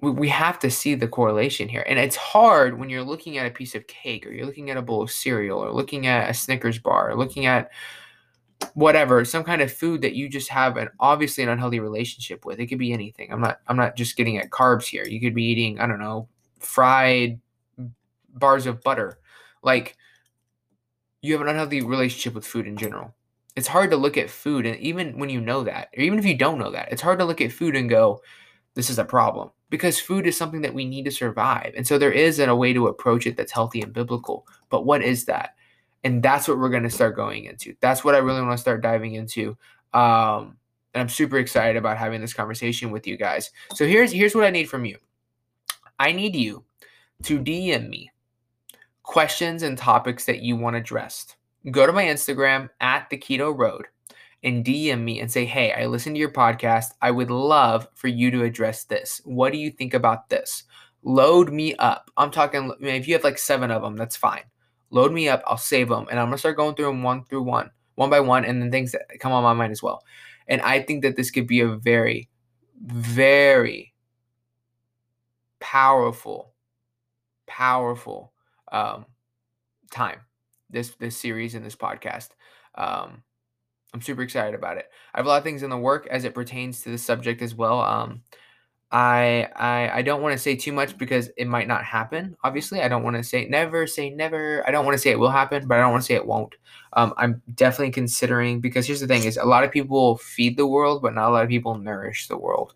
We, 0.00 0.10
we 0.10 0.28
have 0.28 0.58
to 0.60 0.70
see 0.70 0.94
the 0.94 1.08
correlation 1.08 1.68
here. 1.68 1.84
And 1.86 1.98
it's 1.98 2.16
hard 2.16 2.78
when 2.78 2.88
you're 2.88 3.02
looking 3.02 3.38
at 3.38 3.46
a 3.46 3.50
piece 3.50 3.74
of 3.74 3.86
cake 3.86 4.26
or 4.26 4.30
you're 4.30 4.46
looking 4.46 4.70
at 4.70 4.76
a 4.76 4.82
bowl 4.82 5.02
of 5.02 5.10
cereal 5.10 5.58
or 5.58 5.72
looking 5.72 6.06
at 6.06 6.30
a 6.30 6.34
Snickers 6.34 6.78
bar 6.78 7.10
or 7.10 7.16
looking 7.16 7.46
at 7.46 7.70
whatever 8.74 9.24
some 9.24 9.44
kind 9.44 9.60
of 9.60 9.72
food 9.72 10.02
that 10.02 10.14
you 10.14 10.28
just 10.28 10.48
have 10.48 10.76
an 10.76 10.88
obviously 11.00 11.42
an 11.42 11.50
unhealthy 11.50 11.80
relationship 11.80 12.44
with 12.44 12.60
it 12.60 12.66
could 12.66 12.78
be 12.78 12.92
anything 12.92 13.32
i'm 13.32 13.40
not 13.40 13.58
i'm 13.66 13.76
not 13.76 13.96
just 13.96 14.16
getting 14.16 14.38
at 14.38 14.50
carbs 14.50 14.84
here 14.84 15.04
you 15.04 15.20
could 15.20 15.34
be 15.34 15.42
eating 15.42 15.80
i 15.80 15.86
don't 15.86 15.98
know 15.98 16.28
fried 16.62 17.40
bars 18.34 18.66
of 18.66 18.82
butter. 18.82 19.18
Like 19.62 19.96
you 21.20 21.32
have 21.32 21.42
an 21.42 21.48
unhealthy 21.48 21.82
relationship 21.82 22.34
with 22.34 22.46
food 22.46 22.66
in 22.66 22.76
general. 22.76 23.14
It's 23.54 23.68
hard 23.68 23.90
to 23.90 23.96
look 23.96 24.16
at 24.16 24.30
food, 24.30 24.64
and 24.64 24.78
even 24.78 25.18
when 25.18 25.28
you 25.28 25.40
know 25.40 25.62
that, 25.64 25.88
or 25.96 26.02
even 26.02 26.18
if 26.18 26.24
you 26.24 26.36
don't 26.36 26.58
know 26.58 26.70
that, 26.70 26.90
it's 26.90 27.02
hard 27.02 27.18
to 27.18 27.26
look 27.26 27.42
at 27.42 27.52
food 27.52 27.76
and 27.76 27.90
go, 27.90 28.22
this 28.74 28.88
is 28.88 28.98
a 28.98 29.04
problem 29.04 29.50
because 29.68 29.98
food 30.00 30.26
is 30.26 30.36
something 30.36 30.62
that 30.62 30.74
we 30.74 30.84
need 30.84 31.04
to 31.04 31.10
survive. 31.10 31.72
And 31.76 31.86
so 31.86 31.98
there 31.98 32.12
is 32.12 32.38
a 32.38 32.54
way 32.54 32.72
to 32.72 32.88
approach 32.88 33.26
it 33.26 33.36
that's 33.36 33.52
healthy 33.52 33.80
and 33.82 33.92
biblical. 33.92 34.46
But 34.70 34.84
what 34.84 35.02
is 35.02 35.26
that? 35.26 35.54
And 36.04 36.22
that's 36.22 36.48
what 36.48 36.58
we're 36.58 36.70
going 36.70 36.82
to 36.82 36.90
start 36.90 37.16
going 37.16 37.44
into. 37.44 37.74
That's 37.80 38.04
what 38.04 38.14
I 38.14 38.18
really 38.18 38.42
want 38.42 38.52
to 38.52 38.60
start 38.60 38.82
diving 38.82 39.14
into. 39.14 39.56
Um, 39.92 40.56
and 40.94 41.00
I'm 41.00 41.08
super 41.08 41.38
excited 41.38 41.76
about 41.76 41.96
having 41.96 42.20
this 42.20 42.34
conversation 42.34 42.90
with 42.90 43.06
you 43.06 43.16
guys. 43.16 43.50
So 43.74 43.86
here's 43.86 44.12
here's 44.12 44.34
what 44.34 44.44
I 44.44 44.50
need 44.50 44.68
from 44.68 44.84
you. 44.84 44.98
I 46.02 46.10
need 46.10 46.34
you 46.34 46.64
to 47.22 47.38
DM 47.38 47.88
me 47.88 48.10
questions 49.04 49.62
and 49.62 49.78
topics 49.78 50.24
that 50.24 50.42
you 50.42 50.56
want 50.56 50.74
addressed. 50.74 51.36
Go 51.70 51.86
to 51.86 51.92
my 51.92 52.02
Instagram 52.02 52.70
at 52.80 53.08
the 53.08 53.16
Keto 53.16 53.56
Road 53.56 53.86
and 54.42 54.64
DM 54.64 55.02
me 55.02 55.20
and 55.20 55.30
say, 55.30 55.44
Hey, 55.44 55.72
I 55.72 55.86
listened 55.86 56.16
to 56.16 56.18
your 56.20 56.32
podcast. 56.32 56.86
I 57.00 57.12
would 57.12 57.30
love 57.30 57.86
for 57.94 58.08
you 58.08 58.32
to 58.32 58.42
address 58.42 58.82
this. 58.82 59.20
What 59.24 59.52
do 59.52 59.60
you 59.60 59.70
think 59.70 59.94
about 59.94 60.28
this? 60.28 60.64
Load 61.04 61.52
me 61.52 61.76
up. 61.76 62.10
I'm 62.16 62.32
talking, 62.32 62.72
if 62.80 63.06
you 63.06 63.14
have 63.14 63.22
like 63.22 63.38
seven 63.38 63.70
of 63.70 63.82
them, 63.82 63.94
that's 63.94 64.16
fine. 64.16 64.42
Load 64.90 65.12
me 65.12 65.28
up. 65.28 65.44
I'll 65.46 65.56
save 65.56 65.88
them 65.88 66.08
and 66.10 66.18
I'm 66.18 66.26
going 66.26 66.34
to 66.34 66.38
start 66.38 66.56
going 66.56 66.74
through 66.74 66.86
them 66.86 67.04
one 67.04 67.22
through 67.26 67.44
one, 67.44 67.70
one 67.94 68.10
by 68.10 68.18
one, 68.18 68.44
and 68.44 68.60
then 68.60 68.72
things 68.72 68.90
that 68.90 69.20
come 69.20 69.30
on 69.30 69.44
my 69.44 69.52
mind 69.52 69.70
as 69.70 69.84
well. 69.84 70.02
And 70.48 70.62
I 70.62 70.82
think 70.82 71.04
that 71.04 71.14
this 71.14 71.30
could 71.30 71.46
be 71.46 71.60
a 71.60 71.68
very, 71.68 72.28
very 72.80 73.91
powerful, 75.62 76.52
powerful 77.46 78.32
um, 78.72 79.06
time. 79.90 80.18
This 80.68 80.90
this 80.98 81.16
series 81.16 81.54
and 81.54 81.64
this 81.64 81.76
podcast. 81.76 82.30
Um, 82.74 83.22
I'm 83.94 84.02
super 84.02 84.22
excited 84.22 84.54
about 84.54 84.78
it. 84.78 84.86
I 85.14 85.18
have 85.18 85.26
a 85.26 85.28
lot 85.28 85.38
of 85.38 85.44
things 85.44 85.62
in 85.62 85.70
the 85.70 85.78
work 85.78 86.06
as 86.10 86.24
it 86.24 86.34
pertains 86.34 86.82
to 86.82 86.90
the 86.90 86.98
subject 86.98 87.42
as 87.42 87.54
well. 87.54 87.80
Um, 87.80 88.22
I 88.90 89.48
I 89.54 89.98
I 89.98 90.02
don't 90.02 90.20
want 90.20 90.32
to 90.32 90.38
say 90.38 90.56
too 90.56 90.72
much 90.72 90.98
because 90.98 91.30
it 91.36 91.46
might 91.46 91.68
not 91.68 91.84
happen. 91.84 92.36
Obviously, 92.42 92.82
I 92.82 92.88
don't 92.88 93.04
want 93.04 93.16
to 93.16 93.22
say 93.22 93.46
never 93.46 93.86
say 93.86 94.10
never. 94.10 94.66
I 94.66 94.72
don't 94.72 94.84
want 94.84 94.96
to 94.96 95.02
say 95.02 95.10
it 95.10 95.18
will 95.18 95.30
happen, 95.30 95.68
but 95.68 95.78
I 95.78 95.80
don't 95.80 95.92
want 95.92 96.02
to 96.02 96.06
say 96.06 96.14
it 96.14 96.26
won't. 96.26 96.56
Um, 96.94 97.14
I'm 97.16 97.40
definitely 97.54 97.92
considering 97.92 98.60
because 98.60 98.86
here's 98.86 99.00
the 99.00 99.06
thing: 99.06 99.24
is 99.24 99.36
a 99.36 99.44
lot 99.44 99.62
of 99.64 99.70
people 99.70 100.16
feed 100.18 100.56
the 100.56 100.66
world, 100.66 101.02
but 101.02 101.14
not 101.14 101.28
a 101.28 101.32
lot 101.32 101.44
of 101.44 101.48
people 101.50 101.78
nourish 101.78 102.26
the 102.26 102.36
world. 102.36 102.74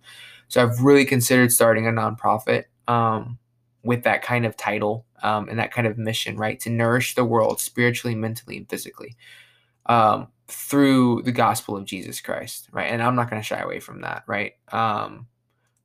So 0.48 0.62
I've 0.62 0.80
really 0.80 1.04
considered 1.04 1.50
starting 1.50 1.88
a 1.88 1.90
nonprofit 1.90 2.64
um, 2.88 3.38
with 3.82 4.04
that 4.04 4.22
kind 4.22 4.44
of 4.44 4.56
title 4.56 5.06
um, 5.22 5.48
and 5.48 5.58
that 5.58 5.72
kind 5.72 5.86
of 5.86 5.98
mission, 5.98 6.36
right? 6.36 6.58
To 6.60 6.70
nourish 6.70 7.14
the 7.14 7.24
world 7.24 7.60
spiritually, 7.60 8.14
mentally, 8.14 8.56
and 8.56 8.68
physically 8.68 9.16
um, 9.86 10.28
through 10.48 11.22
the 11.22 11.32
gospel 11.32 11.76
of 11.76 11.84
Jesus 11.84 12.20
Christ, 12.20 12.68
right? 12.72 12.90
And 12.90 13.02
I'm 13.02 13.16
not 13.16 13.30
going 13.30 13.40
to 13.40 13.46
shy 13.46 13.58
away 13.58 13.80
from 13.80 14.02
that, 14.02 14.24
right? 14.26 14.52
Um, 14.72 15.26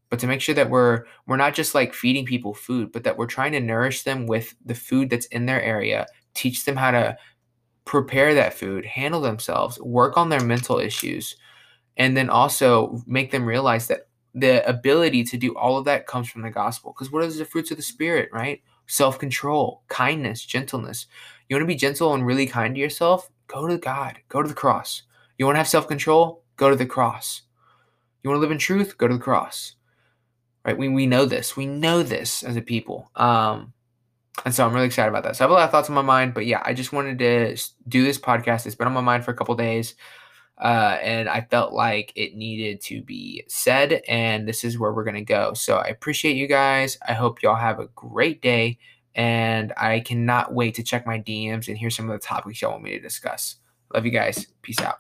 but 0.09 0.19
to 0.19 0.27
make 0.27 0.41
sure 0.41 0.55
that 0.55 0.69
we're 0.69 1.05
we're 1.25 1.37
not 1.37 1.53
just 1.53 1.73
like 1.73 1.93
feeding 1.93 2.25
people 2.25 2.53
food, 2.53 2.91
but 2.91 3.03
that 3.05 3.17
we're 3.17 3.27
trying 3.27 3.53
to 3.53 3.61
nourish 3.61 4.03
them 4.03 4.27
with 4.27 4.53
the 4.65 4.75
food 4.75 5.09
that's 5.09 5.25
in 5.27 5.45
their 5.45 5.61
area, 5.61 6.05
teach 6.33 6.65
them 6.65 6.75
how 6.75 6.91
to 6.91 7.17
prepare 7.85 8.33
that 8.33 8.53
food, 8.53 8.85
handle 8.85 9.21
themselves, 9.21 9.79
work 9.79 10.17
on 10.17 10.29
their 10.29 10.43
mental 10.43 10.79
issues, 10.79 11.37
and 11.95 12.17
then 12.17 12.29
also 12.29 13.01
make 13.07 13.31
them 13.31 13.45
realize 13.45 13.87
that 13.87 14.07
the 14.33 14.67
ability 14.67 15.23
to 15.25 15.37
do 15.37 15.55
all 15.55 15.77
of 15.77 15.85
that 15.85 16.07
comes 16.07 16.29
from 16.29 16.41
the 16.41 16.49
gospel. 16.49 16.93
Because 16.93 17.11
what 17.11 17.23
is 17.23 17.37
the 17.37 17.45
fruits 17.45 17.71
of 17.71 17.77
the 17.77 17.83
spirit, 17.83 18.29
right? 18.31 18.61
Self 18.87 19.19
control, 19.19 19.83
kindness, 19.87 20.45
gentleness. 20.45 21.07
You 21.47 21.55
want 21.55 21.63
to 21.63 21.67
be 21.67 21.75
gentle 21.75 22.13
and 22.13 22.25
really 22.25 22.45
kind 22.45 22.75
to 22.75 22.81
yourself? 22.81 23.29
Go 23.47 23.67
to 23.67 23.77
God, 23.77 24.19
go 24.29 24.41
to 24.41 24.47
the 24.47 24.55
cross. 24.55 25.03
You 25.37 25.45
want 25.45 25.55
to 25.55 25.59
have 25.59 25.67
self 25.67 25.87
control? 25.87 26.43
Go 26.55 26.69
to 26.69 26.75
the 26.75 26.85
cross. 26.85 27.41
You 28.23 28.29
want 28.29 28.37
to 28.37 28.41
live 28.41 28.51
in 28.51 28.57
truth? 28.57 28.97
Go 28.97 29.07
to 29.07 29.15
the 29.15 29.19
cross. 29.19 29.75
Right? 30.63 30.77
We, 30.77 30.89
we 30.89 31.07
know 31.07 31.25
this. 31.25 31.57
We 31.57 31.65
know 31.65 32.03
this 32.03 32.43
as 32.43 32.55
a 32.55 32.61
people. 32.61 33.09
Um, 33.15 33.73
and 34.45 34.53
so 34.53 34.65
I'm 34.65 34.73
really 34.73 34.85
excited 34.85 35.09
about 35.09 35.23
that. 35.23 35.35
So 35.35 35.43
I 35.43 35.45
have 35.45 35.51
a 35.51 35.53
lot 35.53 35.63
of 35.65 35.71
thoughts 35.71 35.89
on 35.89 35.95
my 35.95 36.01
mind, 36.01 36.33
but 36.33 36.45
yeah, 36.45 36.61
I 36.63 36.73
just 36.73 36.93
wanted 36.93 37.19
to 37.19 37.57
do 37.87 38.03
this 38.03 38.17
podcast. 38.17 38.65
It's 38.65 38.75
been 38.75 38.87
on 38.87 38.93
my 38.93 39.01
mind 39.01 39.25
for 39.25 39.31
a 39.31 39.35
couple 39.35 39.55
days. 39.55 39.95
Uh, 40.61 40.99
and 41.01 41.27
I 41.27 41.41
felt 41.49 41.73
like 41.73 42.13
it 42.15 42.35
needed 42.35 42.81
to 42.81 43.01
be 43.01 43.43
said, 43.47 44.03
and 44.07 44.47
this 44.47 44.63
is 44.63 44.77
where 44.77 44.93
we're 44.93 45.03
going 45.03 45.15
to 45.15 45.21
go. 45.21 45.53
So 45.53 45.77
I 45.77 45.87
appreciate 45.87 46.35
you 46.35 46.47
guys. 46.47 46.99
I 47.07 47.13
hope 47.13 47.41
y'all 47.41 47.55
have 47.55 47.79
a 47.79 47.87
great 47.95 48.43
day, 48.43 48.77
and 49.15 49.73
I 49.75 50.01
cannot 50.01 50.53
wait 50.53 50.75
to 50.75 50.83
check 50.83 51.07
my 51.07 51.19
DMs 51.19 51.67
and 51.67 51.77
hear 51.77 51.89
some 51.89 52.09
of 52.09 52.19
the 52.19 52.25
topics 52.25 52.61
y'all 52.61 52.71
want 52.71 52.83
me 52.83 52.91
to 52.91 52.99
discuss. 52.99 53.55
Love 53.93 54.05
you 54.05 54.11
guys. 54.11 54.45
Peace 54.61 54.79
out. 54.81 54.99